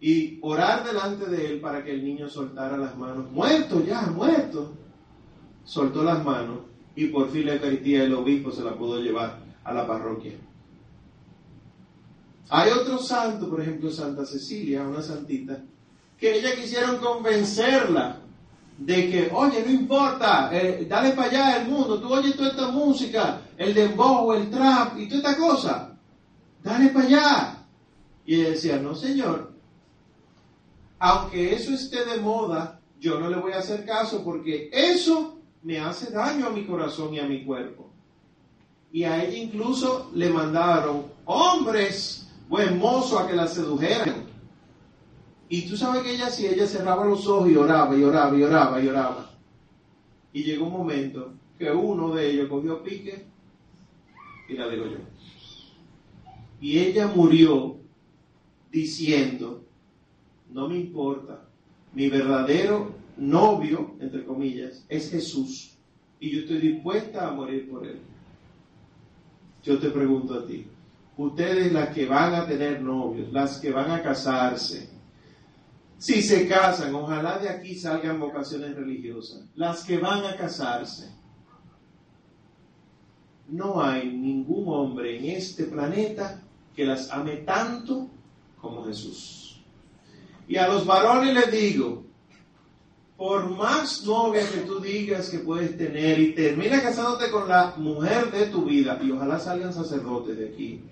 y 0.00 0.38
orar 0.40 0.84
delante 0.84 1.26
de 1.26 1.46
él 1.46 1.60
para 1.60 1.84
que 1.84 1.92
el 1.92 2.02
niño 2.02 2.28
soltara 2.28 2.76
las 2.76 2.96
manos. 2.96 3.30
Muerto 3.30 3.84
ya, 3.84 4.02
muerto. 4.02 4.72
Soltó 5.64 6.02
las 6.02 6.24
manos 6.24 6.60
y 6.96 7.06
por 7.06 7.30
fin 7.30 7.46
la 7.46 7.54
Eucaristía 7.54 8.04
el 8.04 8.14
obispo 8.14 8.50
se 8.50 8.64
la 8.64 8.74
pudo 8.74 8.98
llevar 8.98 9.38
a 9.62 9.72
la 9.72 9.86
parroquia. 9.86 10.32
Hay 12.48 12.70
otro 12.72 12.98
santo, 12.98 13.48
por 13.48 13.60
ejemplo 13.60 13.90
Santa 13.90 14.24
Cecilia, 14.24 14.82
una 14.82 15.02
santita, 15.02 15.62
que 16.18 16.38
ella 16.38 16.56
quisieron 16.56 16.96
convencerla 16.96 18.18
de 18.78 19.10
que, 19.10 19.30
oye, 19.32 19.62
no 19.64 19.70
importa, 19.70 20.50
eh, 20.52 20.86
dale 20.88 21.10
para 21.10 21.28
allá 21.28 21.62
el 21.62 21.68
mundo, 21.68 22.00
tú 22.00 22.12
oyes 22.12 22.34
toda 22.34 22.48
esta 22.48 22.68
música, 22.68 23.42
el 23.56 23.74
dembow, 23.74 24.32
el 24.32 24.50
trap 24.50 24.98
y 24.98 25.06
toda 25.06 25.18
esta 25.18 25.36
cosa, 25.36 25.96
dale 26.62 26.88
para 26.88 27.06
allá. 27.06 27.56
Y 28.26 28.36
ella 28.36 28.50
decía, 28.50 28.78
no 28.78 28.94
señor, 28.94 29.52
aunque 31.00 31.54
eso 31.54 31.72
esté 31.72 32.04
de 32.04 32.20
moda, 32.20 32.78
yo 33.00 33.18
no 33.18 33.30
le 33.30 33.36
voy 33.36 33.52
a 33.52 33.58
hacer 33.58 33.86
caso 33.86 34.22
porque 34.22 34.68
eso 34.70 35.38
me 35.62 35.78
hace 35.80 36.12
daño 36.12 36.46
a 36.46 36.50
mi 36.50 36.66
corazón 36.66 37.14
y 37.14 37.18
a 37.18 37.24
mi 37.24 37.42
cuerpo. 37.42 37.90
Y 38.92 39.04
a 39.04 39.24
ella 39.24 39.38
incluso 39.38 40.10
le 40.14 40.28
mandaron 40.28 41.06
hombres 41.24 42.28
buen 42.48 42.78
mozo 42.78 43.18
a 43.18 43.26
que 43.26 43.34
la 43.34 43.46
sedujeran. 43.46 44.26
Y 45.48 45.62
tú 45.62 45.76
sabes 45.76 46.02
que 46.02 46.14
ella 46.14 46.28
si 46.28 46.46
ella 46.46 46.66
cerraba 46.66 47.06
los 47.06 47.26
ojos 47.26 47.48
y 47.50 47.56
oraba 47.56 47.96
y 47.96 48.04
oraba 48.04 48.36
y 48.36 48.42
oraba 48.42 48.80
y 48.80 48.88
oraba. 48.88 49.30
Y 50.34 50.42
llegó 50.42 50.66
un 50.66 50.72
momento 50.72 51.32
que 51.58 51.72
uno 51.72 52.14
de 52.14 52.30
ellos 52.30 52.48
cogió 52.48 52.82
pique 52.82 53.24
y 54.48 54.52
la 54.52 54.68
yo. 54.74 54.98
Y 56.60 56.78
ella 56.78 57.06
murió 57.06 57.76
diciendo, 58.70 59.64
no 60.52 60.68
me 60.68 60.76
importa, 60.76 61.48
mi 61.92 62.08
verdadero 62.08 62.94
novio, 63.16 63.96
entre 64.00 64.24
comillas, 64.24 64.84
es 64.88 65.10
Jesús. 65.10 65.76
Y 66.18 66.30
yo 66.30 66.40
estoy 66.40 66.58
dispuesta 66.58 67.28
a 67.28 67.32
morir 67.32 67.70
por 67.70 67.86
él. 67.86 68.00
Yo 69.62 69.78
te 69.78 69.90
pregunto 69.90 70.34
a 70.34 70.46
ti, 70.46 70.66
ustedes 71.16 71.72
las 71.72 71.94
que 71.94 72.06
van 72.06 72.34
a 72.34 72.46
tener 72.46 72.80
novios, 72.80 73.32
las 73.32 73.58
que 73.58 73.70
van 73.70 73.90
a 73.90 74.02
casarse, 74.02 74.88
si 76.00 76.22
se 76.22 76.48
casan, 76.48 76.94
ojalá 76.94 77.38
de 77.38 77.50
aquí 77.50 77.74
salgan 77.74 78.18
vocaciones 78.18 78.74
religiosas. 78.74 79.42
Las 79.54 79.84
que 79.84 79.98
van 79.98 80.24
a 80.24 80.34
casarse. 80.34 81.12
No 83.48 83.82
hay 83.82 84.10
ningún 84.10 84.66
hombre 84.68 85.18
en 85.18 85.26
este 85.26 85.64
planeta 85.64 86.42
que 86.74 86.86
las 86.86 87.10
ame 87.10 87.36
tanto 87.38 88.08
como 88.58 88.82
Jesús. 88.86 89.39
Y 90.50 90.56
a 90.56 90.66
los 90.66 90.84
varones 90.84 91.32
les 91.32 91.52
digo, 91.52 92.02
por 93.16 93.50
más 93.50 94.04
novia 94.04 94.42
que 94.50 94.62
tú 94.62 94.80
digas 94.80 95.30
que 95.30 95.38
puedes 95.38 95.78
tener 95.78 96.18
y 96.18 96.34
termina 96.34 96.82
casándote 96.82 97.30
con 97.30 97.48
la 97.48 97.74
mujer 97.76 98.32
de 98.32 98.46
tu 98.46 98.64
vida, 98.64 98.98
y 99.00 99.12
ojalá 99.12 99.38
salgan 99.38 99.72
sacerdotes 99.72 100.36
de 100.36 100.48
aquí, 100.48 100.82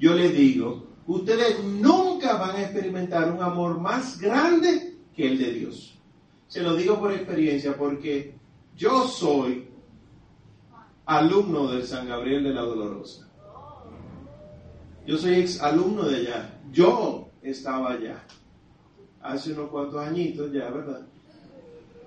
yo 0.00 0.14
les 0.14 0.34
digo, 0.34 0.86
ustedes 1.06 1.62
nunca 1.62 2.38
van 2.38 2.56
a 2.56 2.62
experimentar 2.62 3.30
un 3.30 3.42
amor 3.42 3.78
más 3.78 4.18
grande 4.18 4.96
que 5.14 5.26
el 5.28 5.36
de 5.36 5.52
Dios. 5.52 5.98
Se 6.48 6.62
lo 6.62 6.74
digo 6.74 6.98
por 6.98 7.12
experiencia 7.12 7.76
porque 7.76 8.34
yo 8.78 9.06
soy 9.08 9.68
alumno 11.04 11.70
del 11.70 11.86
San 11.86 12.08
Gabriel 12.08 12.44
de 12.44 12.54
la 12.54 12.62
Dolorosa. 12.62 13.28
Yo 15.06 15.18
soy 15.18 15.34
ex 15.34 15.60
alumno 15.60 16.04
de 16.04 16.16
allá. 16.16 16.60
Yo 16.72 17.28
estaba 17.42 17.92
allá. 17.92 18.24
Hace 19.22 19.52
unos 19.52 19.70
cuantos 19.70 20.04
añitos 20.04 20.52
ya, 20.52 20.70
¿verdad? 20.70 21.06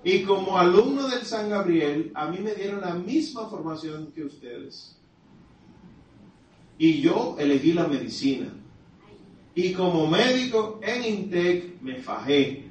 Y 0.04 0.22
como 0.22 0.58
alumno 0.58 1.08
del 1.08 1.22
San 1.22 1.50
Gabriel, 1.50 2.12
a 2.14 2.30
mí 2.30 2.38
me 2.38 2.54
dieron 2.54 2.80
la 2.80 2.94
misma 2.94 3.48
formación 3.48 4.12
que 4.12 4.24
ustedes. 4.24 4.96
Y 6.78 7.00
yo 7.00 7.36
elegí 7.38 7.72
la 7.72 7.88
medicina 7.88 8.52
y 9.56 9.72
como 9.72 10.06
médico 10.06 10.78
en 10.82 11.04
Intec 11.04 11.80
me 11.80 11.96
fajé. 11.96 12.70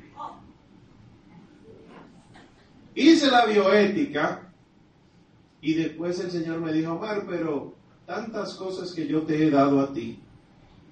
Hice 2.94 3.32
la 3.32 3.48
bioética 3.48 4.54
y 5.60 5.74
después 5.74 6.20
el 6.20 6.30
Señor 6.30 6.62
me 6.62 6.72
dijo, 6.72 6.94
Omar, 6.94 7.26
pero 7.28 7.74
tantas 8.06 8.54
cosas 8.54 8.94
que 8.94 9.08
yo 9.08 9.24
te 9.24 9.44
he 9.44 9.50
dado 9.50 9.82
a 9.82 9.92
ti, 9.92 10.20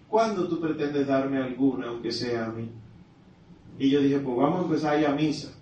¿cuándo 0.10 0.48
tú 0.48 0.60
pretendes 0.60 1.06
darme 1.06 1.38
alguna, 1.38 1.89
aunque 1.89 2.12
sea 2.12 2.48
a 2.48 2.50
mí? 2.50 2.72
Y 3.80 3.90
yo 3.90 4.02
dije, 4.02 4.20
pues 4.20 4.38
vamos 4.38 4.62
a 4.62 4.64
empezar 4.64 5.04
a 5.04 5.12
a 5.12 5.16
misa. 5.16 5.54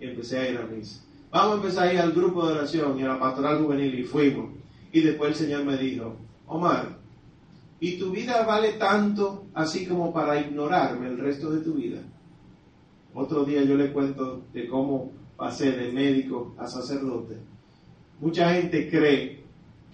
Y 0.00 0.06
empecé 0.06 0.38
a 0.38 0.50
ir 0.50 0.58
a 0.58 0.66
misa. 0.66 1.02
Vamos 1.30 1.52
a 1.52 1.56
empezar 1.56 1.88
a 1.88 1.92
ir 1.92 2.00
al 2.00 2.12
grupo 2.12 2.46
de 2.46 2.52
oración 2.54 2.98
y 2.98 3.02
a 3.02 3.08
la 3.08 3.18
pastoral 3.18 3.62
juvenil 3.62 3.98
y 3.98 4.04
fuimos. 4.04 4.50
Y 4.92 5.00
después 5.00 5.30
el 5.30 5.36
Señor 5.36 5.64
me 5.64 5.76
dijo, 5.76 6.16
Omar, 6.46 6.98
y 7.80 7.98
tu 7.98 8.10
vida 8.10 8.44
vale 8.44 8.74
tanto 8.74 9.46
así 9.54 9.86
como 9.86 10.12
para 10.12 10.40
ignorarme 10.40 11.08
el 11.08 11.18
resto 11.18 11.50
de 11.50 11.62
tu 11.62 11.74
vida. 11.74 12.00
Otro 13.14 13.44
día 13.44 13.62
yo 13.64 13.76
le 13.76 13.92
cuento 13.92 14.42
de 14.52 14.68
cómo 14.68 15.10
pasé 15.36 15.72
de 15.72 15.90
médico 15.90 16.54
a 16.58 16.66
sacerdote. 16.66 17.38
Mucha 18.20 18.52
gente 18.54 18.88
cree 18.88 19.42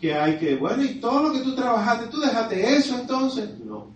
que 0.00 0.14
hay 0.14 0.36
que, 0.38 0.56
bueno, 0.56 0.84
y 0.84 1.00
todo 1.00 1.28
lo 1.28 1.32
que 1.32 1.40
tú 1.40 1.54
trabajaste, 1.54 2.08
tú 2.08 2.20
dejaste 2.20 2.76
eso 2.76 2.98
entonces. 2.98 3.58
No. 3.64 3.86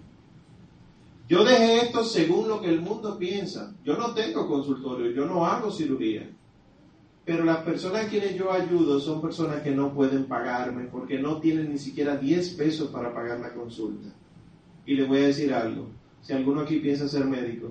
Yo 1.29 1.45
dejé 1.45 1.87
esto 1.87 2.05
según 2.05 2.49
lo 2.49 2.61
que 2.61 2.69
el 2.69 2.81
mundo 2.81 3.19
piensa. 3.19 3.75
Yo 3.85 3.97
no 3.97 4.13
tengo 4.13 4.47
consultorio, 4.47 5.13
yo 5.13 5.25
no 5.27 5.47
hago 5.47 5.71
cirugía. 5.71 6.29
Pero 7.25 7.45
las 7.45 7.59
personas 7.59 8.07
a 8.07 8.09
quienes 8.09 8.35
yo 8.35 8.53
ayudo 8.53 8.99
son 8.99 9.23
personas 9.23 9.63
que 9.63 9.71
no 9.71 9.95
pueden 9.95 10.25
pagarme 10.25 10.85
porque 10.85 11.19
no 11.19 11.39
tienen 11.39 11.71
ni 11.71 11.79
siquiera 11.79 12.17
10 12.17 12.51
pesos 12.51 12.91
para 12.91 13.15
pagar 13.15 13.39
la 13.39 13.55
consulta. 13.55 14.09
Y 14.85 14.95
le 14.95 15.05
voy 15.05 15.19
a 15.19 15.27
decir 15.29 15.55
algo, 15.55 15.87
si 16.21 16.33
alguno 16.33 16.63
aquí 16.63 16.81
piensa 16.81 17.09
ser 17.09 17.25
médico, 17.25 17.71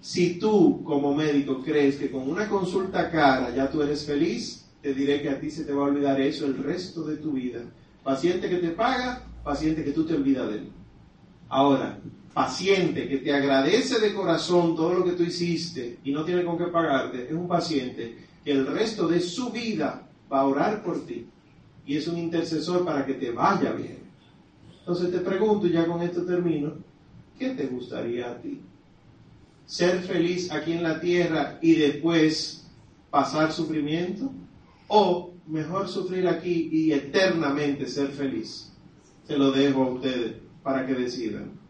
si 0.00 0.38
tú 0.38 0.84
como 0.84 1.14
médico 1.14 1.60
crees 1.62 1.96
que 1.96 2.10
con 2.10 2.28
una 2.28 2.48
consulta 2.48 3.10
cara 3.10 3.52
ya 3.54 3.68
tú 3.70 3.82
eres 3.82 4.04
feliz, 4.04 4.64
te 4.80 4.94
diré 4.94 5.22
que 5.22 5.30
a 5.30 5.40
ti 5.40 5.50
se 5.50 5.64
te 5.64 5.72
va 5.72 5.86
a 5.86 5.88
olvidar 5.88 6.20
eso 6.20 6.46
el 6.46 6.58
resto 6.58 7.02
de 7.04 7.16
tu 7.16 7.32
vida. 7.32 7.62
Paciente 8.04 8.48
que 8.48 8.58
te 8.58 8.68
paga, 8.68 9.24
paciente 9.42 9.82
que 9.82 9.92
tú 9.92 10.04
te 10.04 10.14
olvidas 10.14 10.48
de 10.50 10.58
él. 10.58 10.68
Ahora, 11.48 11.98
paciente 12.34 13.08
que 13.08 13.18
te 13.18 13.32
agradece 13.32 14.00
de 14.00 14.12
corazón 14.12 14.74
todo 14.74 14.92
lo 14.92 15.04
que 15.04 15.12
tú 15.12 15.22
hiciste 15.22 15.98
y 16.02 16.10
no 16.10 16.24
tiene 16.24 16.44
con 16.44 16.58
qué 16.58 16.64
pagarte, 16.64 17.26
es 17.26 17.32
un 17.32 17.46
paciente 17.46 18.18
que 18.44 18.50
el 18.50 18.66
resto 18.66 19.06
de 19.06 19.20
su 19.20 19.50
vida 19.50 20.06
va 20.30 20.40
a 20.40 20.46
orar 20.46 20.82
por 20.82 21.06
ti 21.06 21.26
y 21.86 21.96
es 21.96 22.08
un 22.08 22.18
intercesor 22.18 22.84
para 22.84 23.06
que 23.06 23.14
te 23.14 23.30
vaya 23.30 23.72
bien. 23.72 23.98
Entonces 24.80 25.12
te 25.12 25.20
pregunto, 25.20 25.68
ya 25.68 25.86
con 25.86 26.02
esto 26.02 26.26
termino, 26.26 26.72
¿qué 27.38 27.50
te 27.50 27.66
gustaría 27.66 28.32
a 28.32 28.38
ti? 28.38 28.60
¿Ser 29.64 30.00
feliz 30.00 30.50
aquí 30.50 30.72
en 30.72 30.82
la 30.82 31.00
tierra 31.00 31.58
y 31.62 31.74
después 31.74 32.66
pasar 33.10 33.52
sufrimiento? 33.52 34.30
¿O 34.88 35.32
mejor 35.46 35.88
sufrir 35.88 36.26
aquí 36.26 36.68
y 36.70 36.92
eternamente 36.92 37.86
ser 37.86 38.08
feliz? 38.08 38.72
Se 39.26 39.38
lo 39.38 39.52
dejo 39.52 39.84
a 39.84 39.90
ustedes 39.92 40.34
para 40.62 40.86
que 40.86 40.94
decidan. 40.94 41.63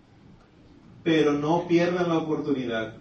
Pero 1.04 1.34
no 1.34 1.68
pierdan 1.68 2.08
la 2.08 2.18
oportunidad 2.18 2.94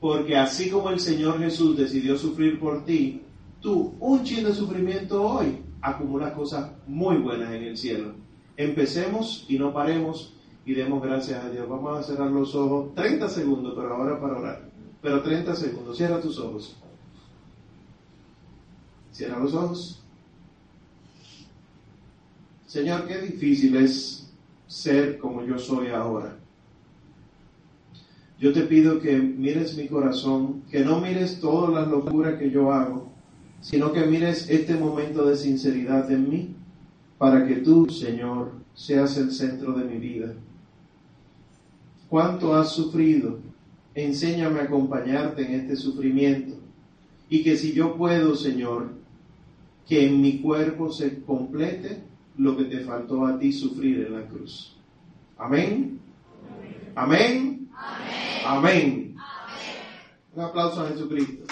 porque 0.00 0.36
así 0.36 0.70
como 0.70 0.90
el 0.90 1.00
Señor 1.00 1.38
Jesús 1.38 1.76
decidió 1.76 2.16
sufrir 2.16 2.58
por 2.58 2.84
ti, 2.84 3.22
tú, 3.60 3.94
un 3.98 4.22
chin 4.22 4.44
de 4.44 4.54
sufrimiento 4.54 5.22
hoy, 5.22 5.58
acumulas 5.80 6.32
cosas 6.32 6.70
muy 6.86 7.16
buenas 7.16 7.52
en 7.52 7.64
el 7.64 7.76
cielo. 7.76 8.14
Empecemos 8.56 9.44
y 9.48 9.58
no 9.58 9.72
paremos 9.72 10.34
y 10.64 10.74
demos 10.74 11.02
gracias 11.02 11.44
a 11.44 11.50
Dios. 11.50 11.68
Vamos 11.68 11.98
a 11.98 12.02
cerrar 12.02 12.30
los 12.30 12.54
ojos 12.54 12.94
30 12.94 13.28
segundos, 13.28 13.72
pero 13.74 13.94
ahora 13.94 14.20
para 14.20 14.38
orar. 14.38 14.68
Pero 15.02 15.22
30 15.22 15.54
segundos, 15.56 15.96
cierra 15.96 16.20
tus 16.20 16.38
ojos. 16.38 16.76
Cierra 19.12 19.38
los 19.38 19.54
ojos. 19.54 20.02
Señor, 22.66 23.06
qué 23.06 23.18
difícil 23.18 23.76
es 23.76 24.30
ser 24.66 25.18
como 25.18 25.44
yo 25.44 25.58
soy 25.58 25.88
ahora. 25.88 26.36
Yo 28.38 28.52
te 28.52 28.62
pido 28.62 29.00
que 29.00 29.16
mires 29.16 29.76
mi 29.76 29.88
corazón, 29.88 30.62
que 30.70 30.84
no 30.84 31.00
mires 31.00 31.40
todas 31.40 31.74
las 31.74 31.88
locuras 31.88 32.38
que 32.38 32.50
yo 32.50 32.72
hago, 32.72 33.10
sino 33.60 33.92
que 33.92 34.06
mires 34.06 34.48
este 34.48 34.74
momento 34.74 35.26
de 35.26 35.36
sinceridad 35.36 36.10
en 36.12 36.30
mí, 36.30 36.54
para 37.18 37.46
que 37.46 37.56
tú, 37.56 37.90
Señor, 37.90 38.52
seas 38.74 39.16
el 39.16 39.32
centro 39.32 39.72
de 39.72 39.84
mi 39.84 39.98
vida. 39.98 40.34
¿Cuánto 42.08 42.54
has 42.54 42.72
sufrido? 42.72 43.40
Enséñame 43.94 44.60
a 44.60 44.64
acompañarte 44.64 45.44
en 45.44 45.60
este 45.60 45.74
sufrimiento. 45.74 46.54
Y 47.28 47.42
que 47.42 47.56
si 47.56 47.72
yo 47.72 47.96
puedo, 47.96 48.36
Señor, 48.36 48.92
que 49.88 50.06
en 50.06 50.20
mi 50.20 50.38
cuerpo 50.38 50.92
se 50.92 51.20
complete 51.22 52.02
lo 52.36 52.56
que 52.56 52.64
te 52.64 52.80
faltó 52.80 53.26
a 53.26 53.36
ti 53.38 53.52
sufrir 53.52 54.06
en 54.06 54.14
la 54.14 54.22
cruz. 54.26 54.76
Amén. 55.36 55.98
Amén. 58.48 59.14
Un 60.32 60.42
aplauso 60.42 60.80
a 60.80 60.88
Jesucristo. 60.88 61.44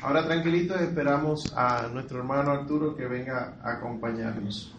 Ahora 0.00 0.24
tranquilitos 0.24 0.80
esperamos 0.80 1.52
a 1.54 1.88
nuestro 1.88 2.20
hermano 2.20 2.52
Arturo 2.52 2.96
que 2.96 3.06
venga 3.06 3.58
a 3.62 3.72
acompañarnos. 3.72 4.77